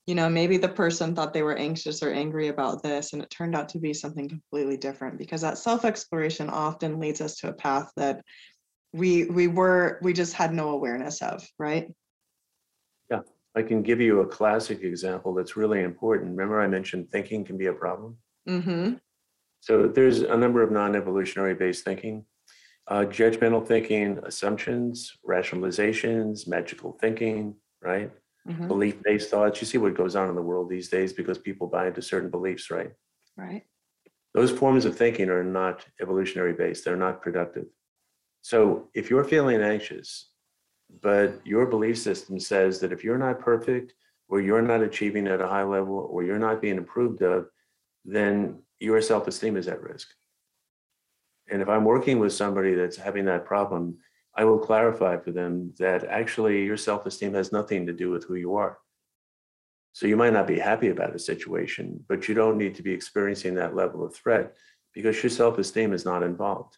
you 0.05 0.15
know, 0.15 0.29
maybe 0.29 0.57
the 0.57 0.69
person 0.69 1.13
thought 1.13 1.33
they 1.33 1.43
were 1.43 1.57
anxious 1.57 2.01
or 2.01 2.11
angry 2.11 2.47
about 2.47 2.81
this, 2.81 3.11
and 3.11 3.21
it 3.21 3.29
turned 3.29 3.55
out 3.55 3.69
to 3.69 3.79
be 3.79 3.93
something 3.93 4.27
completely 4.29 4.77
different. 4.77 5.17
Because 5.17 5.41
that 5.41 5.57
self 5.57 5.83
exploration 5.83 6.49
often 6.49 6.99
leads 6.99 7.19
us 7.19 7.35
to 7.37 7.49
a 7.49 7.53
path 7.53 7.91
that 7.97 8.21
we 8.93 9.25
we 9.25 9.47
were 9.47 9.99
we 10.01 10.13
just 10.13 10.33
had 10.33 10.53
no 10.53 10.69
awareness 10.69 11.21
of, 11.21 11.45
right? 11.59 11.89
I 13.57 13.63
can 13.63 13.81
give 13.81 13.99
you 13.99 14.21
a 14.21 14.27
classic 14.27 14.83
example 14.83 15.33
that's 15.33 15.57
really 15.57 15.81
important. 15.81 16.29
Remember, 16.29 16.61
I 16.61 16.67
mentioned 16.67 17.09
thinking 17.11 17.43
can 17.43 17.57
be 17.57 17.65
a 17.65 17.73
problem. 17.73 18.15
Mm-hmm. 18.47 18.93
So 19.61 19.87
there's 19.87 20.19
a 20.21 20.37
number 20.37 20.61
of 20.61 20.71
non-evolutionary 20.71 21.55
based 21.55 21.83
thinking, 21.83 22.23
uh, 22.87 23.05
judgmental 23.19 23.65
thinking, 23.65 24.19
assumptions, 24.23 25.11
rationalizations, 25.27 26.47
magical 26.47 26.99
thinking, 27.01 27.55
right? 27.81 28.11
Mm-hmm. 28.47 28.67
Belief-based 28.67 29.31
thoughts. 29.31 29.59
You 29.59 29.65
see 29.65 29.79
what 29.79 29.97
goes 29.97 30.15
on 30.15 30.29
in 30.29 30.35
the 30.35 30.41
world 30.41 30.69
these 30.69 30.89
days 30.89 31.11
because 31.11 31.39
people 31.39 31.65
buy 31.65 31.87
into 31.87 32.03
certain 32.03 32.29
beliefs, 32.29 32.69
right? 32.69 32.91
Right. 33.35 33.63
Those 34.35 34.51
forms 34.51 34.85
of 34.85 34.95
thinking 34.95 35.29
are 35.29 35.43
not 35.43 35.83
evolutionary 35.99 36.53
based. 36.53 36.85
They're 36.85 36.95
not 36.95 37.23
productive. 37.23 37.65
So 38.43 38.89
if 38.93 39.09
you're 39.09 39.23
feeling 39.23 39.61
anxious, 39.61 40.29
but 41.01 41.45
your 41.45 41.65
belief 41.65 41.97
system 41.97 42.39
says 42.39 42.79
that 42.79 42.91
if 42.91 43.03
you're 43.03 43.17
not 43.17 43.39
perfect 43.39 43.93
or 44.29 44.41
you're 44.41 44.61
not 44.61 44.81
achieving 44.81 45.27
at 45.27 45.41
a 45.41 45.47
high 45.47 45.63
level 45.63 46.07
or 46.11 46.23
you're 46.23 46.39
not 46.39 46.61
being 46.61 46.77
approved 46.77 47.21
of, 47.21 47.47
then 48.05 48.59
your 48.79 49.01
self 49.01 49.27
esteem 49.27 49.57
is 49.57 49.67
at 49.67 49.81
risk. 49.81 50.07
And 51.49 51.61
if 51.61 51.69
I'm 51.69 51.85
working 51.85 52.19
with 52.19 52.33
somebody 52.33 52.73
that's 52.73 52.97
having 52.97 53.25
that 53.25 53.45
problem, 53.45 53.97
I 54.35 54.43
will 54.43 54.59
clarify 54.59 55.17
for 55.17 55.31
them 55.31 55.73
that 55.79 56.03
actually 56.05 56.63
your 56.63 56.77
self 56.77 57.05
esteem 57.05 57.33
has 57.33 57.51
nothing 57.51 57.85
to 57.85 57.93
do 57.93 58.09
with 58.09 58.25
who 58.25 58.35
you 58.35 58.55
are. 58.55 58.77
So 59.93 60.05
you 60.05 60.15
might 60.15 60.33
not 60.33 60.47
be 60.47 60.59
happy 60.59 60.89
about 60.89 61.15
a 61.15 61.19
situation, 61.19 62.03
but 62.07 62.27
you 62.27 62.35
don't 62.35 62.57
need 62.57 62.75
to 62.75 62.83
be 62.83 62.91
experiencing 62.91 63.55
that 63.55 63.75
level 63.75 64.05
of 64.05 64.15
threat 64.15 64.55
because 64.93 65.21
your 65.23 65.29
self 65.31 65.57
esteem 65.57 65.91
is 65.91 66.05
not 66.05 66.23
involved. 66.23 66.77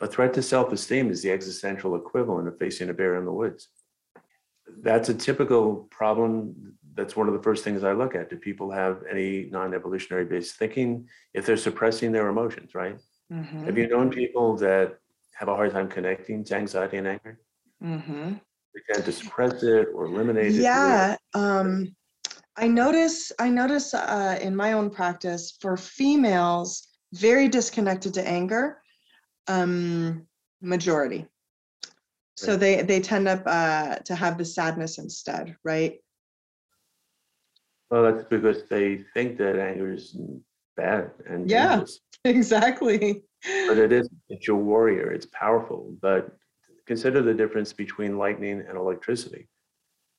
A 0.00 0.06
threat 0.06 0.34
to 0.34 0.42
self 0.42 0.72
esteem 0.72 1.10
is 1.10 1.22
the 1.22 1.30
existential 1.30 1.96
equivalent 1.96 2.48
of 2.48 2.58
facing 2.58 2.90
a 2.90 2.94
bear 2.94 3.16
in 3.16 3.24
the 3.24 3.32
woods. 3.32 3.68
That's 4.82 5.08
a 5.08 5.14
typical 5.14 5.88
problem. 5.90 6.74
That's 6.94 7.16
one 7.16 7.28
of 7.28 7.34
the 7.34 7.42
first 7.42 7.64
things 7.64 7.84
I 7.84 7.92
look 7.92 8.14
at. 8.14 8.30
Do 8.30 8.36
people 8.36 8.70
have 8.70 9.02
any 9.10 9.48
non 9.50 9.74
evolutionary 9.74 10.24
based 10.26 10.56
thinking 10.56 11.08
if 11.34 11.46
they're 11.46 11.56
suppressing 11.56 12.12
their 12.12 12.28
emotions, 12.28 12.74
right? 12.74 12.98
Mhm, 13.32 13.64
Have 13.64 13.78
you 13.78 13.88
known 13.88 14.10
people 14.10 14.56
that 14.58 14.98
have 15.34 15.48
a 15.48 15.54
hard 15.54 15.72
time 15.72 15.88
connecting 15.88 16.44
to 16.44 16.56
anxiety 16.56 16.98
and 16.98 17.08
anger? 17.08 17.40
Mm-hmm. 17.82 18.34
They 18.74 18.80
tend 18.92 19.04
to 19.06 19.12
suppress 19.12 19.62
it 19.62 19.88
or 19.94 20.06
eliminate 20.06 20.54
it. 20.54 20.60
Yeah, 20.62 21.16
um, 21.34 21.94
I 22.56 22.68
notice, 22.68 23.32
I 23.38 23.48
notice, 23.50 23.92
uh, 23.94 24.38
in 24.40 24.54
my 24.54 24.72
own 24.72 24.90
practice 24.90 25.56
for 25.60 25.76
females, 25.76 26.86
very 27.12 27.48
disconnected 27.48 28.14
to 28.14 28.26
anger, 28.26 28.82
um, 29.48 30.26
majority. 30.60 31.26
So 32.36 32.52
Right. 32.52 32.60
they, 32.60 32.82
they 32.82 33.00
tend 33.00 33.28
up, 33.28 33.42
uh, 33.46 33.96
to 33.96 34.14
have 34.14 34.36
the 34.38 34.44
sadness 34.44 34.98
instead, 34.98 35.56
right? 35.64 36.00
Well, 37.90 38.02
that's 38.02 38.28
because 38.28 38.64
they 38.68 39.04
think 39.14 39.38
that 39.38 39.58
anger 39.58 39.92
is 39.92 40.16
bad 40.76 41.12
and 41.26 41.48
Yeah. 41.48 41.68
dangerous. 41.70 42.00
Exactly. 42.24 43.22
But 43.68 43.78
it 43.78 43.92
is, 43.92 44.08
it's 44.28 44.48
your 44.48 44.56
warrior, 44.56 45.12
it's 45.12 45.26
powerful, 45.26 45.94
but 46.02 46.36
consider 46.86 47.22
the 47.22 47.34
difference 47.34 47.72
between 47.72 48.18
lightning 48.18 48.64
and 48.68 48.76
electricity. 48.76 49.48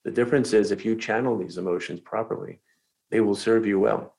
The 0.05 0.11
difference 0.11 0.53
is 0.53 0.71
if 0.71 0.85
you 0.85 0.95
channel 0.95 1.37
these 1.37 1.57
emotions 1.57 1.99
properly, 1.99 2.61
they 3.11 3.19
will 3.19 3.35
serve 3.35 3.65
you 3.65 3.79
well. 3.79 4.15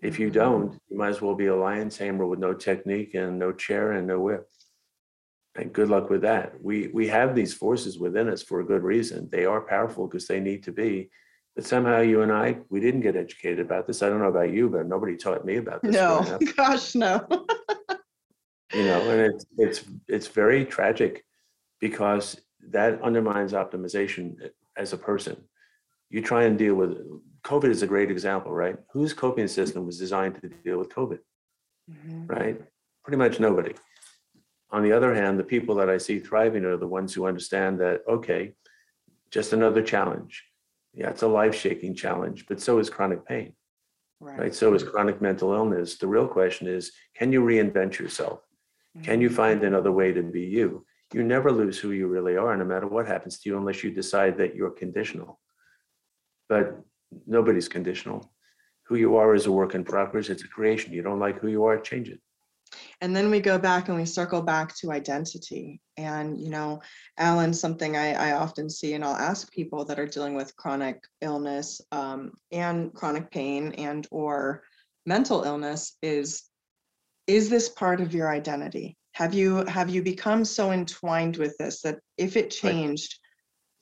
If 0.00 0.18
you 0.18 0.30
don't, 0.30 0.78
you 0.88 0.96
might 0.96 1.08
as 1.08 1.20
well 1.20 1.34
be 1.34 1.46
a 1.46 1.56
lion 1.56 1.88
tamer 1.88 2.26
with 2.26 2.38
no 2.38 2.54
technique 2.54 3.14
and 3.14 3.38
no 3.38 3.52
chair 3.52 3.92
and 3.92 4.06
no 4.06 4.20
whip. 4.20 4.48
And 5.56 5.72
good 5.72 5.88
luck 5.88 6.08
with 6.08 6.22
that. 6.22 6.52
We 6.62 6.88
we 6.88 7.08
have 7.08 7.34
these 7.34 7.52
forces 7.52 7.98
within 7.98 8.28
us 8.28 8.42
for 8.42 8.60
a 8.60 8.64
good 8.64 8.84
reason. 8.84 9.28
They 9.30 9.44
are 9.44 9.60
powerful 9.60 10.06
because 10.06 10.28
they 10.28 10.38
need 10.38 10.62
to 10.64 10.72
be. 10.72 11.10
But 11.56 11.66
somehow 11.66 12.00
you 12.00 12.22
and 12.22 12.30
I, 12.30 12.58
we 12.70 12.78
didn't 12.78 13.00
get 13.00 13.16
educated 13.16 13.58
about 13.58 13.88
this. 13.88 14.00
I 14.00 14.08
don't 14.08 14.20
know 14.20 14.28
about 14.28 14.52
you, 14.52 14.68
but 14.68 14.86
nobody 14.86 15.16
taught 15.16 15.44
me 15.44 15.56
about 15.56 15.82
this. 15.82 15.92
No, 15.92 16.38
gosh, 16.56 16.94
no. 16.94 17.26
you 18.72 18.84
know 18.84 19.00
and 19.10 19.20
it's 19.20 19.46
it's 19.56 19.84
it's 20.06 20.28
very 20.28 20.64
tragic 20.64 21.24
because 21.80 22.40
that 22.68 23.00
undermines 23.02 23.52
optimization 23.52 24.50
as 24.76 24.92
a 24.92 24.98
person 24.98 25.42
you 26.10 26.22
try 26.22 26.44
and 26.44 26.58
deal 26.58 26.74
with 26.74 26.92
covid 27.44 27.70
is 27.70 27.82
a 27.82 27.86
great 27.86 28.10
example 28.10 28.52
right? 28.52 28.76
Whose 28.92 29.12
coping 29.12 29.48
system 29.48 29.86
was 29.86 29.98
designed 29.98 30.34
to 30.40 30.48
deal 30.64 30.78
with 30.78 30.88
covid 30.90 31.20
Mhm. 31.90 32.28
right? 32.28 32.60
Pretty 33.04 33.16
much 33.16 33.40
nobody. 33.40 33.74
On 34.70 34.82
the 34.82 34.92
other 34.92 35.14
hand 35.14 35.38
the 35.38 35.44
people 35.54 35.74
that 35.76 35.88
i 35.88 35.98
see 35.98 36.18
thriving 36.18 36.64
are 36.66 36.76
the 36.76 36.86
ones 36.98 37.14
who 37.14 37.26
understand 37.26 37.80
that 37.80 38.02
okay 38.16 38.42
just 39.30 39.52
another 39.52 39.82
challenge. 39.82 40.34
Yeah 41.00 41.10
it's 41.10 41.22
a 41.22 41.28
life-shaking 41.40 41.94
challenge 41.94 42.46
but 42.48 42.60
so 42.60 42.78
is 42.82 42.90
chronic 42.90 43.24
pain 43.26 43.54
right. 44.20 44.54
so 44.54 44.74
is 44.74 44.82
chronic 44.82 45.20
mental 45.28 45.52
illness. 45.58 45.96
The 45.96 46.06
real 46.16 46.28
question 46.38 46.66
is 46.66 46.92
can 47.18 47.32
you 47.32 47.40
reinvent 47.42 47.98
yourself? 47.98 48.40
Can 49.08 49.20
you 49.20 49.30
find 49.30 49.62
another 49.62 49.92
way 49.92 50.12
to 50.12 50.22
be 50.22 50.42
you? 50.58 50.84
You 51.14 51.22
never 51.22 51.50
lose 51.52 51.78
who 51.78 51.92
you 51.92 52.06
really 52.08 52.36
are, 52.36 52.54
no 52.56 52.64
matter 52.64 52.88
what 52.88 53.06
happens 53.06 53.38
to 53.38 53.48
you, 53.48 53.56
unless 53.56 53.84
you 53.84 53.90
decide 53.92 54.36
that 54.38 54.54
you're 54.56 54.70
conditional. 54.84 55.38
But 56.48 56.78
nobody's 57.26 57.68
conditional. 57.68 58.30
Who 58.84 58.96
you 58.96 59.16
are 59.16 59.34
is 59.34 59.46
a 59.46 59.52
work 59.52 59.74
in 59.74 59.84
progress. 59.84 60.30
It's 60.30 60.44
a 60.44 60.48
creation. 60.48 60.92
You 60.92 61.02
don't 61.02 61.18
like 61.18 61.38
who 61.38 61.48
you 61.48 61.64
are, 61.64 61.78
change 61.78 62.08
it. 62.08 62.20
And 63.00 63.14
then 63.14 63.30
we 63.30 63.40
go 63.40 63.58
back 63.58 63.88
and 63.88 63.96
we 63.96 64.04
circle 64.04 64.42
back 64.42 64.74
to 64.76 64.92
identity. 64.92 65.80
And, 65.96 66.40
you 66.40 66.50
know, 66.50 66.80
Alan, 67.16 67.52
something 67.54 67.96
I, 67.96 68.12
I 68.12 68.32
often 68.32 68.68
see, 68.68 68.94
and 68.94 69.04
I'll 69.04 69.16
ask 69.16 69.50
people 69.52 69.84
that 69.86 69.98
are 69.98 70.06
dealing 70.06 70.34
with 70.34 70.56
chronic 70.56 71.02
illness 71.20 71.80
um, 71.92 72.32
and 72.52 72.92
chronic 72.92 73.30
pain 73.30 73.72
and 73.72 74.06
or 74.10 74.62
mental 75.06 75.44
illness 75.44 75.96
is, 76.02 76.44
is 77.26 77.48
this 77.48 77.68
part 77.68 78.00
of 78.00 78.14
your 78.14 78.30
identity? 78.30 78.96
Have 79.12 79.34
you 79.34 79.64
have 79.66 79.90
you 79.90 80.02
become 80.02 80.44
so 80.44 80.70
entwined 80.70 81.38
with 81.38 81.56
this 81.58 81.82
that 81.82 81.98
if 82.16 82.36
it 82.36 82.50
changed, 82.50 83.18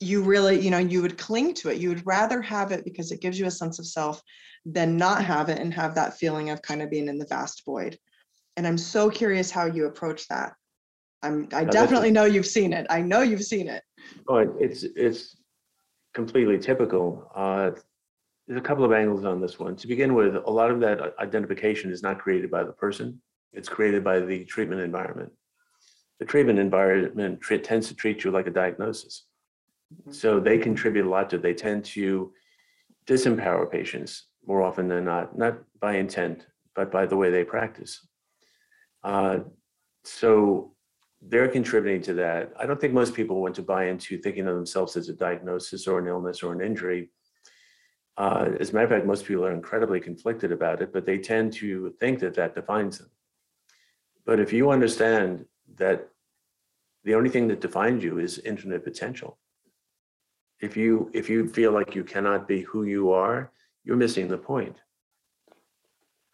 you 0.01 0.23
really, 0.23 0.61
you 0.61 0.71
know, 0.71 0.79
you 0.79 1.01
would 1.03 1.17
cling 1.17 1.55
to 1.55 1.71
it. 1.71 1.79
You 1.79 1.89
would 1.89 2.07
rather 2.07 2.43
have 2.43 2.71
it 2.71 2.85
because 2.85 3.13
it 3.13 3.21
gives 3.21 3.39
you 3.39 3.47
a 3.47 3.51
sense 3.51 3.79
of 3.79 3.87
self 3.87 4.23
than 4.65 4.97
not 4.97 5.25
have 5.25 5.49
it 5.49 5.59
and 5.59 5.73
have 5.73 5.95
that 5.95 6.19
feeling 6.19 6.51
of 6.51 6.61
kind 6.63 6.83
of 6.83 6.91
being 6.91 7.09
in 7.09 7.19
the 7.19 7.27
vast 7.27 7.65
void. 7.65 7.99
And 8.57 8.67
I'm 8.67 8.79
so 8.79 9.09
curious 9.09 9.51
how 9.51 9.67
you 9.67 9.87
approach 9.87 10.29
that. 10.29 10.55
I'm 11.23 11.49
I 11.53 11.63
a- 11.63 11.67
definitely 11.67 12.11
know 12.11 12.25
you've 12.25 12.47
seen 12.47 12.73
it. 12.73 12.87
I 12.91 13.01
know 13.01 13.23
you've 13.23 13.45
seen 13.45 13.69
it. 13.69 13.83
Oh, 14.29 14.39
it's 14.59 14.83
it's 14.83 15.37
completely 16.15 16.59
typical. 16.59 17.31
Uh, 17.35 17.71
there's 18.47 18.59
a 18.61 18.63
couple 18.63 18.85
of 18.85 18.93
angles 18.93 19.25
on 19.25 19.41
this 19.41 19.59
one. 19.59 19.77
To 19.77 19.87
begin 19.87 20.15
with, 20.15 20.37
a 20.37 20.51
lot 20.51 20.71
of 20.71 20.81
that 20.81 21.15
identification 21.19 21.91
is 21.91 22.03
not 22.03 22.19
created 22.19 22.51
by 22.51 22.65
the 22.65 22.73
person. 22.73 23.21
It's 23.53 23.69
created 23.69 24.05
by 24.05 24.21
the 24.21 24.45
treatment 24.45 24.83
environment. 24.83 25.33
The 26.21 26.27
treatment 26.27 26.59
environment 26.59 27.43
tends 27.63 27.89
to 27.89 27.95
treat 27.95 28.25
you 28.25 28.31
like 28.31 28.47
a 28.47 28.51
diagnosis. 28.51 29.27
Mhm. 29.95 30.15
So 30.15 30.41
they 30.41 30.59
contribute 30.59 31.07
a 31.07 31.09
lot 31.09 31.31
to, 31.31 31.39
they 31.39 31.55
tend 31.55 31.85
to 31.97 32.33
disempower 33.07 33.71
patients 33.71 34.29
more 34.45 34.63
often 34.63 34.89
than 34.89 35.05
not, 35.05 35.37
not 35.39 35.59
by 35.81 35.97
intent, 35.97 36.47
but 36.75 36.91
by 36.91 37.07
the 37.07 37.17
way 37.17 37.31
they 37.31 37.45
practice. 37.45 38.07
Uh, 39.03 39.41
So 40.05 40.77
they're 41.21 41.49
contributing 41.49 42.01
to 42.03 42.15
that. 42.15 42.53
I 42.57 42.67
don't 42.67 42.81
think 42.81 42.95
most 42.95 43.13
people 43.15 43.41
want 43.43 43.57
to 43.57 43.63
buy 43.63 43.87
into 43.87 44.19
thinking 44.19 44.47
of 44.47 44.55
themselves 44.55 44.97
as 44.97 45.09
a 45.09 45.15
diagnosis 45.15 45.89
or 45.89 45.99
an 45.99 46.07
illness 46.07 46.45
or 46.45 46.53
an 46.53 46.61
injury. 46.61 47.11
Uh, 48.17 48.53
As 48.61 48.71
a 48.71 48.73
matter 48.75 48.85
of 48.85 48.91
fact, 48.91 49.07
most 49.07 49.25
people 49.27 49.45
are 49.45 49.53
incredibly 49.53 50.01
conflicted 50.01 50.53
about 50.53 50.81
it, 50.83 50.93
but 50.93 51.05
they 51.05 51.19
tend 51.19 51.53
to 51.55 51.91
think 52.01 52.21
that 52.21 52.35
that 52.35 52.55
defines 52.55 52.99
them. 52.99 53.11
But 54.25 54.39
if 54.39 54.53
you 54.53 54.71
understand 54.71 55.47
that 55.75 56.09
the 57.05 57.15
only 57.15 57.31
thing 57.31 57.49
that 57.49 57.61
defines 57.61 58.05
you 58.05 58.19
is 58.19 58.39
infinite 58.39 58.85
potential, 58.85 59.39
if 60.61 60.77
you 60.77 61.11
if 61.13 61.29
you 61.29 61.49
feel 61.49 61.73
like 61.73 61.95
you 61.95 62.05
cannot 62.05 62.49
be 62.49 62.63
who 62.63 62.85
you 62.85 63.13
are, 63.13 63.53
you're 63.85 63.97
missing 63.97 64.29
the 64.29 64.39
point. 64.39 64.77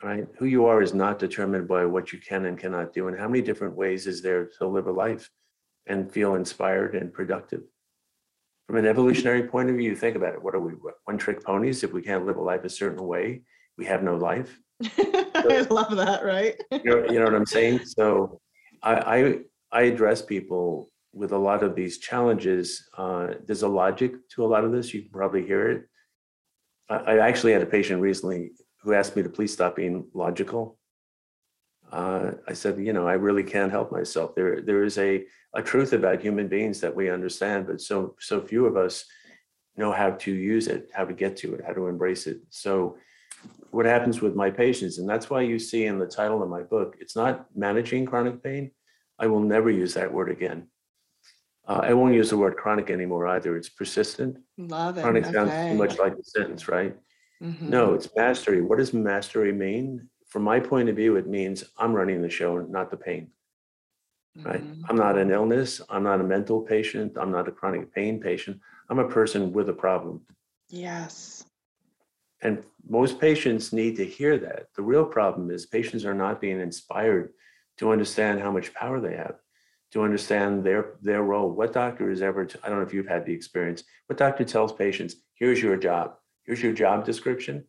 Right? 0.02 0.26
Who 0.38 0.46
you 0.46 0.66
are 0.66 0.82
is 0.82 0.94
not 0.94 1.20
determined 1.20 1.68
by 1.68 1.84
what 1.84 2.12
you 2.12 2.18
can 2.18 2.46
and 2.46 2.58
cannot 2.58 2.92
do. 2.92 3.06
And 3.06 3.16
how 3.16 3.28
many 3.28 3.40
different 3.40 3.76
ways 3.76 4.08
is 4.08 4.20
there 4.20 4.50
to 4.58 4.66
live 4.66 4.88
a 4.88 4.92
life 4.92 5.30
and 5.86 6.10
feel 6.10 6.34
inspired 6.34 6.96
and 6.96 7.12
productive? 7.12 7.62
From 8.66 8.76
an 8.76 8.86
evolutionary 8.86 9.44
point 9.44 9.70
of 9.70 9.76
view, 9.76 9.94
think 9.94 10.16
about 10.16 10.34
it. 10.34 10.42
What 10.42 10.54
are 10.54 10.60
we? 10.60 10.72
One 11.04 11.18
trick 11.18 11.44
ponies? 11.44 11.84
If 11.84 11.92
we 11.92 12.02
can't 12.02 12.26
live 12.26 12.36
a 12.36 12.42
life 12.42 12.64
a 12.64 12.68
certain 12.68 13.06
way, 13.06 13.42
we 13.78 13.84
have 13.84 14.02
no 14.02 14.16
life. 14.16 14.58
I 14.98 15.66
love 15.70 15.96
that, 15.96 16.24
right? 16.24 16.60
You 16.72 16.80
know, 16.84 17.04
you 17.10 17.18
know 17.18 17.24
what 17.24 17.34
I'm 17.34 17.46
saying? 17.46 17.84
So 17.84 18.40
I, 18.82 18.94
I, 18.94 19.38
I 19.70 19.82
address 19.82 20.22
people 20.22 20.90
with 21.12 21.32
a 21.32 21.38
lot 21.38 21.62
of 21.62 21.74
these 21.74 21.98
challenges. 21.98 22.88
Uh, 22.96 23.34
there's 23.46 23.62
a 23.62 23.68
logic 23.68 24.28
to 24.30 24.44
a 24.44 24.48
lot 24.48 24.64
of 24.64 24.72
this. 24.72 24.94
You 24.94 25.02
can 25.02 25.10
probably 25.10 25.46
hear 25.46 25.70
it. 25.70 25.84
I, 26.88 26.96
I 26.96 27.28
actually 27.28 27.52
had 27.52 27.62
a 27.62 27.66
patient 27.66 28.00
recently 28.00 28.52
who 28.82 28.94
asked 28.94 29.14
me 29.14 29.22
to 29.22 29.28
please 29.28 29.52
stop 29.52 29.76
being 29.76 30.06
logical. 30.14 30.78
Uh, 31.90 32.32
I 32.48 32.54
said, 32.54 32.78
you 32.78 32.92
know, 32.92 33.06
I 33.06 33.14
really 33.14 33.44
can't 33.44 33.70
help 33.70 33.92
myself. 33.92 34.34
There, 34.34 34.62
there 34.62 34.82
is 34.82 34.96
a, 34.98 35.24
a 35.54 35.62
truth 35.62 35.92
about 35.92 36.22
human 36.22 36.48
beings 36.48 36.80
that 36.80 36.94
we 36.94 37.10
understand, 37.10 37.66
but 37.66 37.80
so, 37.80 38.16
so 38.18 38.40
few 38.40 38.64
of 38.64 38.76
us 38.76 39.04
know 39.76 39.92
how 39.92 40.10
to 40.10 40.32
use 40.32 40.68
it, 40.68 40.90
how 40.94 41.04
to 41.04 41.12
get 41.12 41.36
to 41.38 41.54
it, 41.54 41.64
how 41.66 41.74
to 41.74 41.88
embrace 41.88 42.26
it. 42.26 42.38
So 42.48 42.96
what 43.70 43.86
happens 43.86 44.20
with 44.20 44.34
my 44.34 44.50
patients, 44.50 44.98
and 44.98 45.08
that's 45.08 45.28
why 45.28 45.42
you 45.42 45.58
see 45.58 45.84
in 45.84 45.98
the 45.98 46.06
title 46.06 46.42
of 46.42 46.48
my 46.48 46.62
book, 46.62 46.96
it's 46.98 47.16
not 47.16 47.46
managing 47.54 48.06
chronic 48.06 48.42
pain. 48.42 48.70
I 49.18 49.26
will 49.26 49.40
never 49.40 49.70
use 49.70 49.94
that 49.94 50.12
word 50.12 50.30
again. 50.30 50.68
Uh, 51.66 51.80
I 51.82 51.92
won't 51.94 52.14
use 52.14 52.30
the 52.30 52.36
word 52.36 52.56
chronic 52.56 52.90
anymore 52.90 53.26
either. 53.28 53.56
It's 53.56 53.68
persistent. 53.68 54.38
Love 54.58 54.98
it. 54.98 55.02
Chronic 55.02 55.26
sounds 55.26 55.52
too 55.68 55.76
much 55.76 55.98
like 55.98 56.16
the 56.16 56.24
sentence, 56.24 56.68
right? 56.68 56.96
Mhm. 57.40 57.68
No, 57.68 57.94
it's 57.94 58.08
mastery. 58.16 58.60
What 58.62 58.78
does 58.78 58.92
mastery 58.92 59.52
mean? 59.52 60.08
From 60.26 60.42
my 60.42 60.58
point 60.58 60.88
of 60.88 60.96
view, 60.96 61.16
it 61.16 61.26
means 61.26 61.64
I'm 61.78 61.92
running 61.92 62.20
the 62.22 62.30
show, 62.30 62.58
not 62.58 62.90
the 62.90 62.96
pain, 62.96 63.30
right? 64.44 64.62
Mhm. 64.64 64.84
I'm 64.88 64.96
not 64.96 65.18
an 65.18 65.30
illness. 65.30 65.80
I'm 65.88 66.02
not 66.02 66.20
a 66.20 66.24
mental 66.24 66.62
patient. 66.62 67.16
I'm 67.16 67.30
not 67.30 67.48
a 67.48 67.52
chronic 67.52 67.92
pain 67.92 68.20
patient. 68.20 68.60
I'm 68.88 68.98
a 68.98 69.08
person 69.08 69.52
with 69.52 69.68
a 69.68 69.72
problem. 69.74 70.26
Yes. 70.68 71.44
And 72.40 72.64
most 72.88 73.20
patients 73.20 73.72
need 73.72 73.94
to 73.96 74.04
hear 74.04 74.36
that. 74.38 74.74
The 74.74 74.82
real 74.82 75.04
problem 75.06 75.50
is 75.50 75.66
patients 75.66 76.04
are 76.04 76.14
not 76.14 76.40
being 76.40 76.60
inspired 76.60 77.34
to 77.76 77.92
understand 77.92 78.40
how 78.40 78.50
much 78.50 78.74
power 78.74 79.00
they 79.00 79.16
have, 79.16 79.38
to 79.92 80.02
understand 80.02 80.64
their 80.64 80.94
their 81.02 81.22
role. 81.22 81.50
What 81.50 81.72
doctor 81.72 82.10
is 82.10 82.22
ever? 82.22 82.48
I 82.62 82.68
don't 82.68 82.78
know 82.78 82.84
if 82.84 82.94
you've 82.94 83.06
had 83.06 83.24
the 83.26 83.32
experience. 83.32 83.84
What 84.06 84.18
doctor 84.18 84.44
tells 84.44 84.72
patients, 84.72 85.16
"Here's 85.34 85.62
your 85.62 85.76
job. 85.76 86.16
Here's 86.44 86.62
your 86.62 86.72
job 86.72 87.04
description," 87.04 87.66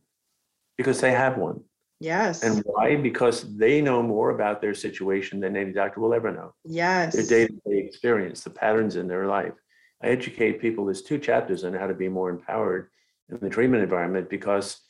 because 0.78 1.02
they 1.02 1.12
have 1.12 1.38
one. 1.38 1.64
Yes. 2.00 2.44
And 2.44 2.64
why? 2.66 2.96
Because 2.96 3.56
they 3.56 3.82
know 3.82 4.04
more 4.04 4.32
about 4.32 4.62
their 4.62 4.74
situation 4.74 5.40
than 5.40 5.56
any 5.56 5.72
doctor 5.72 6.02
will 6.02 6.14
ever 6.14 6.32
know. 6.32 6.54
Yes. 6.66 7.14
Their 7.16 7.26
day-to-day 7.26 7.78
experience, 7.78 8.44
the 8.44 8.50
patterns 8.50 8.98
in 8.98 9.08
their 9.08 9.26
life. 9.26 9.54
I 10.02 10.08
educate 10.08 10.60
people. 10.60 10.84
There's 10.86 11.02
two 11.02 11.18
chapters 11.18 11.64
on 11.64 11.74
how 11.74 11.88
to 11.88 11.94
be 11.94 12.10
more 12.10 12.30
empowered 12.30 12.90
in 13.30 13.38
the 13.40 13.50
treatment 13.50 13.84
environment 13.84 14.30
because 14.30 14.82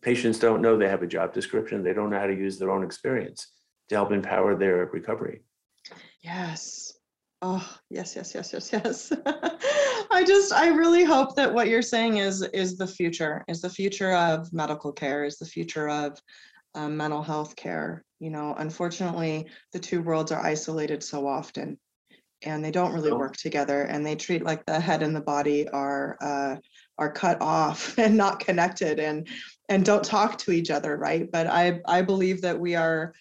patients 0.00 0.38
don't 0.38 0.62
know 0.62 0.78
they 0.78 0.88
have 0.88 1.02
a 1.02 1.06
job 1.06 1.34
description. 1.34 1.82
They 1.82 1.92
don't 1.92 2.08
know 2.08 2.18
how 2.18 2.28
to 2.28 2.34
use 2.34 2.58
their 2.58 2.70
own 2.70 2.82
experience 2.82 3.52
to 3.90 3.94
help 3.96 4.10
empower 4.10 4.54
their 4.56 4.86
recovery. 4.86 5.42
Yes. 6.22 6.94
Oh, 7.42 7.76
yes, 7.90 8.16
yes, 8.16 8.34
yes, 8.34 8.52
yes, 8.52 8.72
yes. 8.72 9.12
I 10.10 10.24
just, 10.26 10.52
I 10.52 10.68
really 10.68 11.04
hope 11.04 11.36
that 11.36 11.52
what 11.52 11.68
you're 11.68 11.82
saying 11.82 12.16
is 12.16 12.40
is 12.40 12.78
the 12.78 12.86
future, 12.86 13.44
is 13.48 13.60
the 13.60 13.68
future 13.68 14.12
of 14.12 14.50
medical 14.52 14.92
care, 14.92 15.24
is 15.24 15.36
the 15.36 15.44
future 15.44 15.88
of 15.88 16.18
um, 16.74 16.96
mental 16.96 17.22
health 17.22 17.54
care. 17.56 18.02
You 18.20 18.30
know, 18.30 18.54
unfortunately, 18.56 19.46
the 19.72 19.78
two 19.78 20.00
worlds 20.00 20.32
are 20.32 20.40
isolated 20.40 21.02
so 21.02 21.26
often, 21.26 21.78
and 22.42 22.64
they 22.64 22.70
don't 22.70 22.94
really 22.94 23.12
work 23.12 23.36
together. 23.36 23.82
And 23.82 24.06
they 24.06 24.16
treat 24.16 24.42
like 24.42 24.64
the 24.64 24.80
head 24.80 25.02
and 25.02 25.14
the 25.14 25.20
body 25.20 25.68
are 25.68 26.16
uh, 26.22 26.56
are 26.98 27.12
cut 27.12 27.42
off 27.42 27.94
and 27.98 28.16
not 28.16 28.40
connected, 28.40 28.98
and 28.98 29.28
and 29.68 29.84
don't 29.84 30.04
talk 30.04 30.38
to 30.38 30.52
each 30.52 30.70
other, 30.70 30.96
right? 30.96 31.30
But 31.30 31.46
I 31.46 31.80
I 31.86 32.00
believe 32.00 32.40
that 32.40 32.58
we 32.58 32.74
are 32.74 33.12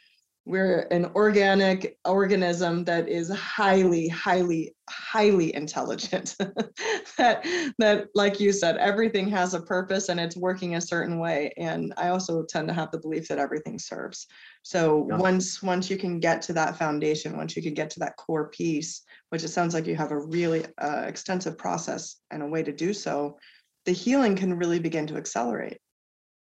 we're 0.46 0.82
an 0.92 1.06
organic 1.16 1.98
organism 2.04 2.84
that 2.84 3.08
is 3.08 3.30
highly 3.30 4.10
highly 4.10 4.76
highly 4.90 5.56
intelligent 5.56 6.36
that 7.18 7.46
that 7.80 8.08
like 8.14 8.40
you 8.42 8.52
said 8.52 8.76
everything 8.78 9.30
has 9.30 9.54
a 9.54 9.62
purpose 9.62 10.10
and 10.10 10.20
it's 10.20 10.36
working 10.36 10.76
a 10.76 10.82
certain 10.82 11.18
way 11.18 11.54
and 11.58 11.94
i 11.96 12.10
also 12.10 12.44
tend 12.44 12.68
to 12.68 12.74
have 12.74 12.92
the 12.92 13.00
belief 13.00 13.28
that 13.30 13.40
everything 13.40 13.80
serves 13.80 14.28
so 14.64 15.08
Yeah. 15.10 15.18
once 15.18 15.64
once 15.64 15.90
you 15.90 15.98
can 15.98 16.20
get 16.20 16.42
to 16.42 16.54
that 16.54 16.78
foundation 16.78 17.38
once 17.38 17.56
you 17.56 17.64
can 17.64 17.74
get 17.74 17.90
to 17.92 18.00
that 18.00 18.18
core 18.18 18.50
piece 18.50 19.04
which 19.30 19.44
it 19.44 19.50
sounds 19.50 19.74
like 19.74 19.88
you 19.88 19.96
have 19.96 20.12
a 20.12 20.20
really 20.20 20.66
uh, 20.82 21.04
extensive 21.08 21.58
process 21.58 22.18
and 22.32 22.44
a 22.44 22.48
way 22.48 22.64
to 22.64 22.74
do 22.74 22.94
so 22.94 23.38
the 23.86 23.94
healing 23.94 24.36
can 24.36 24.58
really 24.58 24.80
begin 24.80 25.08
to 25.08 25.16
accelerate 25.16 25.78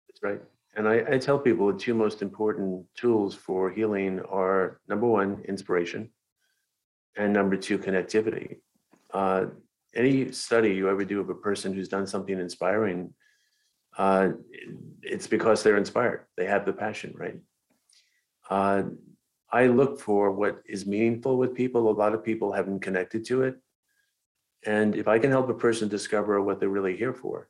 That's 0.09 0.23
right. 0.23 0.41
And 0.75 0.87
I, 0.87 1.03
I 1.11 1.17
tell 1.17 1.37
people 1.37 1.71
the 1.71 1.79
two 1.79 1.93
most 1.93 2.21
important 2.21 2.85
tools 2.95 3.35
for 3.35 3.69
healing 3.69 4.19
are 4.21 4.79
number 4.87 5.05
one, 5.05 5.43
inspiration, 5.47 6.09
and 7.15 7.31
number 7.31 7.55
two, 7.55 7.77
connectivity. 7.77 8.57
Uh, 9.13 9.45
any 9.95 10.31
study 10.31 10.73
you 10.73 10.89
ever 10.89 11.05
do 11.05 11.19
of 11.19 11.29
a 11.29 11.35
person 11.35 11.73
who's 11.73 11.87
done 11.87 12.07
something 12.07 12.39
inspiring, 12.39 13.13
uh, 13.97 14.29
it's 15.03 15.27
because 15.27 15.61
they're 15.61 15.77
inspired. 15.77 16.25
They 16.37 16.45
have 16.45 16.65
the 16.65 16.73
passion, 16.73 17.13
right? 17.15 17.39
Uh, 18.49 18.83
I 19.51 19.67
look 19.67 19.99
for 19.99 20.31
what 20.31 20.63
is 20.65 20.87
meaningful 20.87 21.37
with 21.37 21.53
people. 21.53 21.89
A 21.89 21.93
lot 21.93 22.15
of 22.15 22.23
people 22.23 22.51
haven't 22.51 22.79
connected 22.79 23.23
to 23.25 23.43
it. 23.43 23.55
And 24.65 24.95
if 24.95 25.07
I 25.07 25.19
can 25.19 25.29
help 25.29 25.49
a 25.49 25.53
person 25.53 25.87
discover 25.87 26.41
what 26.41 26.59
they're 26.59 26.69
really 26.69 26.97
here 26.97 27.13
for, 27.13 27.49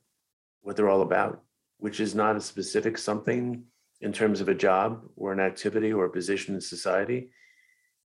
what 0.62 0.76
they're 0.76 0.90
all 0.90 1.02
about, 1.02 1.42
which 1.78 2.00
is 2.00 2.16
not 2.16 2.36
a 2.36 2.42
specific 2.42 2.98
something 2.98 3.64
in 4.02 4.12
terms 4.12 4.42
of 4.42 4.50
a 4.50 4.56
job 4.56 5.02
or 5.16 5.32
an 5.32 5.40
activity 5.40 5.92
or 5.92 6.06
a 6.06 6.10
position 6.10 6.56
in 6.56 6.62
society, 6.62 7.30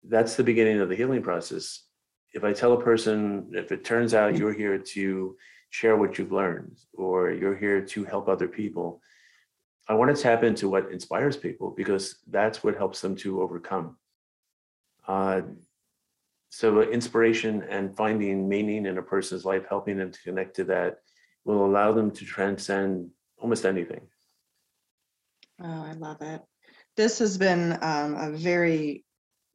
that's 0.09 0.37
the 0.37 0.44
beginning 0.44 0.81
of 0.81 0.88
the 0.88 0.96
healing 0.96 1.22
process. 1.22 1.85
If 2.33 2.44
I 2.44 2.53
tell 2.53 2.72
a 2.72 2.83
person, 2.83 3.50
if 3.53 3.72
it 3.72 3.85
turns 3.85 4.12
out 4.12 4.37
you're 4.37 4.53
here 4.53 4.79
to 4.79 5.37
share 5.70 5.96
what 5.96 6.18
you've 6.18 6.33
learned 6.33 6.79
or 6.92 7.31
you're 7.31 7.57
here 7.57 7.81
to 7.81 8.05
help 8.05 8.29
other 8.29 8.48
people, 8.48 9.00
I 9.88 9.94
want 9.94 10.14
to 10.14 10.22
tap 10.22 10.42
into 10.42 10.68
what 10.68 10.90
inspires 10.90 11.37
people 11.37 11.70
because 11.70 12.16
that's 12.29 12.64
what 12.64 12.77
helps 12.77 13.00
them 13.00 13.16
to 13.16 13.42
overcome. 13.42 13.96
Uh, 15.07 15.42
so, 16.50 16.83
inspiration 16.83 17.64
and 17.68 17.96
finding 17.96 18.48
meaning 18.48 18.87
in 18.87 18.98
a 18.98 19.03
person's 19.03 19.44
life, 19.44 19.64
helping 19.68 19.98
them 19.98 20.12
to 20.12 20.22
connect 20.22 20.57
to 20.57 20.64
that, 20.64 20.98
will 21.44 21.66
allow 21.66 21.92
them 21.92 22.11
to 22.12 22.24
transcend 22.24 23.11
almost 23.38 23.64
anything. 23.64 24.01
Oh, 25.62 25.85
I 25.85 25.92
love 25.92 26.20
it. 26.20 26.42
This 26.97 27.18
has 27.18 27.38
been 27.38 27.79
um, 27.83 28.14
a 28.14 28.31
very, 28.31 29.05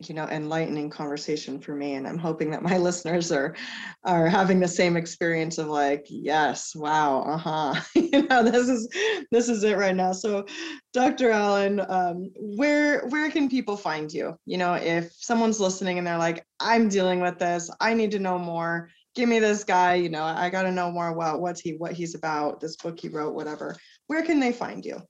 you 0.08 0.16
know, 0.16 0.26
enlightening 0.28 0.90
conversation 0.90 1.60
for 1.60 1.76
me, 1.76 1.96
and 1.96 2.08
I'm 2.08 2.18
hoping 2.18 2.52
that 2.52 2.64
my 2.64 2.78
listeners 2.88 3.32
are 3.32 3.56
are 4.04 4.28
having 4.28 4.60
the 4.60 4.68
same 4.68 4.96
experience 4.96 5.58
of 5.58 5.68
like, 5.68 6.06
yes, 6.10 6.74
wow, 6.76 7.22
uh-huh. 7.24 7.82
you 7.96 8.28
know, 8.28 8.44
this 8.44 8.70
is 8.70 8.88
this 9.32 9.50
is 9.50 9.64
it 9.64 9.78
right 9.78 9.96
now. 9.96 10.14
So, 10.14 10.46
Dr. 10.94 11.32
Alan, 11.32 11.82
um, 11.90 12.32
where 12.38 13.08
where 13.08 13.30
can 13.30 13.50
people 13.50 13.76
find 13.76 14.12
you? 14.12 14.38
You 14.46 14.58
know, 14.58 14.76
if 14.76 15.12
someone's 15.14 15.60
listening 15.60 15.98
and 15.98 16.08
they're 16.08 16.18
like, 16.18 16.46
I'm 16.60 16.88
dealing 16.88 17.20
with 17.20 17.40
this, 17.40 17.70
I 17.82 17.94
need 17.94 18.12
to 18.12 18.20
know 18.20 18.38
more. 18.38 18.90
Give 19.20 19.28
me 19.28 19.40
this 19.40 19.66
guy, 19.66 19.96
you 19.96 20.08
know, 20.08 20.24
I 20.24 20.50
got 20.50 20.62
to 20.62 20.72
know 20.72 20.90
more 20.90 21.10
about 21.10 21.42
what's 21.42 21.60
he 21.60 21.74
what 21.74 21.92
he's 21.92 22.16
about, 22.16 22.62
this 22.62 22.78
book 22.78 22.98
he 22.98 23.10
wrote, 23.10 23.36
whatever. 23.36 23.76
Where 24.08 24.24
can 24.24 24.40
they 24.40 24.54
find 24.54 24.86
you? 24.86 25.02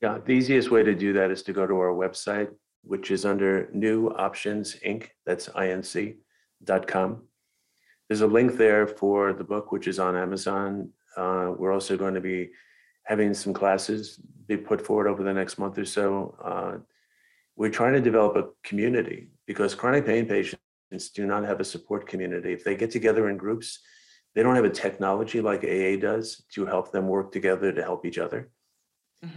Yeah, 0.00 0.16
the 0.24 0.32
easiest 0.32 0.70
way 0.70 0.82
to 0.82 0.94
do 0.94 1.12
that 1.12 1.30
is 1.30 1.42
to 1.42 1.52
go 1.52 1.66
to 1.66 1.74
our 1.74 1.92
website, 1.92 2.48
which 2.84 3.10
is 3.10 3.26
under 3.26 3.68
New 3.74 4.08
Options 4.16 4.76
Inc. 4.76 5.08
That's 5.26 5.50
inc.com. 5.50 7.22
There's 8.08 8.22
a 8.22 8.26
link 8.26 8.56
there 8.56 8.86
for 8.86 9.34
the 9.34 9.44
book, 9.44 9.72
which 9.72 9.88
is 9.88 9.98
on 9.98 10.16
Amazon. 10.16 10.88
Uh, 11.14 11.52
we're 11.54 11.74
also 11.74 11.98
going 11.98 12.14
to 12.14 12.22
be 12.22 12.52
having 13.04 13.34
some 13.34 13.52
classes 13.52 14.18
be 14.46 14.56
put 14.56 14.80
forward 14.80 15.06
over 15.06 15.22
the 15.22 15.34
next 15.34 15.58
month 15.58 15.76
or 15.76 15.84
so. 15.84 16.34
Uh, 16.42 16.78
we're 17.56 17.68
trying 17.68 17.92
to 17.92 18.00
develop 18.00 18.36
a 18.36 18.48
community 18.66 19.28
because 19.44 19.74
chronic 19.74 20.06
pain 20.06 20.24
patients 20.24 20.62
do 20.90 21.26
not 21.26 21.44
have 21.44 21.60
a 21.60 21.64
support 21.64 22.06
community. 22.06 22.52
If 22.52 22.64
they 22.64 22.74
get 22.74 22.90
together 22.90 23.28
in 23.28 23.36
groups, 23.36 23.80
they 24.34 24.42
don't 24.42 24.56
have 24.56 24.64
a 24.64 24.70
technology 24.70 25.40
like 25.40 25.64
AA 25.64 25.96
does 25.96 26.44
to 26.54 26.66
help 26.66 26.92
them 26.92 27.08
work 27.08 27.32
together 27.32 27.72
to 27.72 27.82
help 27.82 28.04
each 28.04 28.18
other. 28.18 28.50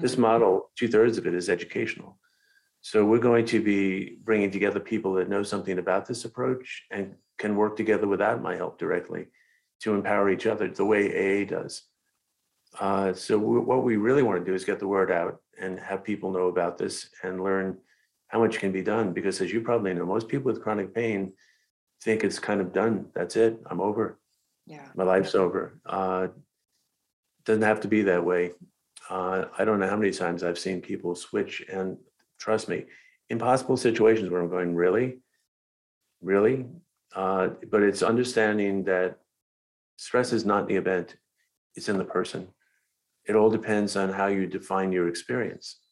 This 0.01 0.17
model, 0.17 0.71
two 0.77 0.87
thirds 0.87 1.17
of 1.17 1.27
it 1.27 1.33
is 1.33 1.49
educational. 1.49 2.17
So 2.81 3.05
we're 3.05 3.19
going 3.19 3.45
to 3.47 3.61
be 3.61 4.17
bringing 4.23 4.51
together 4.51 4.79
people 4.79 5.13
that 5.15 5.29
know 5.29 5.43
something 5.43 5.77
about 5.77 6.05
this 6.05 6.25
approach 6.25 6.83
and 6.91 7.15
can 7.37 7.55
work 7.55 7.75
together 7.75 8.07
without 8.07 8.41
my 8.41 8.55
help 8.55 8.77
directly 8.79 9.27
to 9.81 9.93
empower 9.93 10.29
each 10.29 10.45
other 10.45 10.67
the 10.69 10.85
way 10.85 11.41
AA 11.41 11.45
does. 11.45 11.83
Uh, 12.79 13.13
so 13.13 13.37
we- 13.37 13.59
what 13.59 13.83
we 13.83 13.97
really 13.97 14.23
want 14.23 14.39
to 14.39 14.45
do 14.45 14.55
is 14.55 14.65
get 14.65 14.79
the 14.79 14.87
word 14.87 15.11
out 15.11 15.41
and 15.59 15.79
have 15.79 16.03
people 16.03 16.31
know 16.31 16.47
about 16.47 16.77
this 16.77 17.09
and 17.23 17.43
learn 17.43 17.77
how 18.33 18.39
much 18.39 18.57
can 18.57 18.71
be 18.71 18.81
done. 18.81 19.13
Because 19.13 19.39
as 19.41 19.53
you 19.53 19.61
probably 19.61 19.93
know, 19.93 20.07
most 20.07 20.27
people 20.27 20.51
with 20.51 20.63
chronic 20.63 20.93
pain 20.93 21.33
think 22.01 22.23
it's 22.23 22.39
kind 22.39 22.59
of 22.59 22.73
done. 22.73 23.05
That's 23.13 23.35
it. 23.35 23.59
I'm 23.67 23.79
over. 23.79 24.19
Yeah. 24.65 24.87
My 24.95 25.03
life's 25.03 25.35
over. 25.35 25.79
Uh, 25.85 26.29
doesn't 27.45 27.61
have 27.61 27.81
to 27.81 27.87
be 27.87 28.01
that 28.01 28.25
way. 28.25 28.51
Uh, 29.07 29.45
I 29.55 29.63
don't 29.63 29.79
know 29.79 29.87
how 29.87 29.97
many 29.97 30.11
times 30.11 30.43
I've 30.43 30.57
seen 30.57 30.81
people 30.81 31.13
switch, 31.13 31.63
and 31.71 31.97
trust 32.39 32.69
me, 32.69 32.85
impossible 33.29 33.77
situations 33.77 34.29
where 34.29 34.41
I'm 34.41 34.49
going, 34.49 34.73
really, 34.73 35.19
really. 36.21 36.65
Uh, 37.15 37.49
but 37.69 37.83
it's 37.83 38.01
understanding 38.01 38.83
that 38.85 39.19
stress 39.97 40.33
is 40.33 40.45
not 40.45 40.67
the 40.67 40.75
event; 40.75 41.17
it's 41.75 41.89
in 41.89 41.97
the 41.97 42.05
person. 42.05 42.47
It 43.25 43.35
all 43.35 43.49
depends 43.51 43.95
on 43.95 44.09
how 44.09 44.27
you 44.27 44.47
define 44.47 44.91
your 44.91 45.09
experience. 45.09 45.82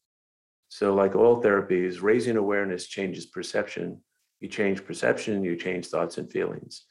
So, 0.72 0.94
like 0.94 1.16
all 1.16 1.44
therapies, 1.44 2.02
raising 2.02 2.38
awareness 2.38 2.88
changes 2.88 3.26
perception. 3.26 4.00
You 4.40 4.48
change 4.48 4.86
perception, 4.86 5.44
you 5.44 5.58
change 5.58 5.88
thoughts 5.88 6.18
and 6.18 6.32
feelings. 6.32 6.86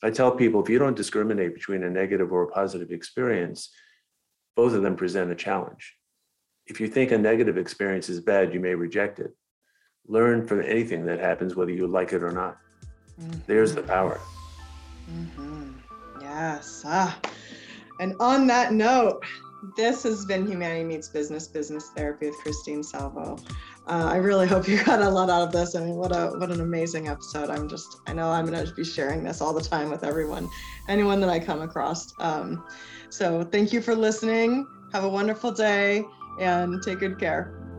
I 0.00 0.10
tell 0.10 0.30
people 0.30 0.62
if 0.62 0.68
you 0.68 0.78
don't 0.78 0.96
discriminate 0.96 1.52
between 1.52 1.82
a 1.82 1.90
negative 1.90 2.30
or 2.30 2.44
a 2.44 2.48
positive 2.52 2.92
experience, 2.92 3.68
both 4.54 4.74
of 4.74 4.82
them 4.82 4.94
present 4.94 5.32
a 5.32 5.34
challenge. 5.34 5.92
If 6.68 6.80
you 6.80 6.86
think 6.86 7.10
a 7.10 7.18
negative 7.18 7.58
experience 7.58 8.08
is 8.08 8.20
bad, 8.20 8.54
you 8.54 8.60
may 8.60 8.76
reject 8.76 9.18
it. 9.18 9.32
Learn 10.06 10.46
from 10.46 10.62
anything 10.62 11.04
that 11.06 11.18
happens, 11.18 11.56
whether 11.56 11.72
you 11.72 11.88
like 11.88 12.12
it 12.12 12.22
or 12.22 12.30
not. 12.30 12.58
There's 13.48 13.74
the 13.74 13.82
power. 13.82 14.20
Mhm. 15.10 15.74
Yes. 16.20 16.84
Ah. 16.86 17.18
And 17.98 18.14
on 18.20 18.46
that 18.46 18.72
note, 18.72 19.24
this 19.76 20.02
has 20.04 20.24
been 20.24 20.46
Humanity 20.46 20.84
Meets 20.84 21.08
Business, 21.08 21.46
Business 21.46 21.90
Therapy 21.96 22.28
with 22.28 22.36
Christine 22.38 22.82
Salvo. 22.82 23.38
Uh, 23.86 24.08
I 24.10 24.16
really 24.16 24.46
hope 24.46 24.68
you 24.68 24.82
got 24.84 25.00
a 25.00 25.08
lot 25.08 25.30
out 25.30 25.42
of 25.42 25.52
this. 25.52 25.74
I 25.74 25.84
mean, 25.84 25.96
what 25.96 26.12
a 26.12 26.32
what 26.38 26.50
an 26.50 26.60
amazing 26.60 27.08
episode. 27.08 27.50
I'm 27.50 27.68
just, 27.68 27.98
I 28.06 28.12
know 28.12 28.30
I'm 28.30 28.46
going 28.46 28.66
to 28.66 28.74
be 28.74 28.84
sharing 28.84 29.24
this 29.24 29.40
all 29.40 29.52
the 29.52 29.62
time 29.62 29.90
with 29.90 30.04
everyone, 30.04 30.48
anyone 30.88 31.20
that 31.20 31.30
I 31.30 31.38
come 31.38 31.62
across. 31.62 32.12
Um, 32.20 32.64
so 33.10 33.44
thank 33.44 33.72
you 33.72 33.80
for 33.80 33.94
listening. 33.94 34.66
Have 34.92 35.04
a 35.04 35.08
wonderful 35.08 35.52
day 35.52 36.04
and 36.40 36.82
take 36.82 37.00
good 37.00 37.18
care. 37.18 37.69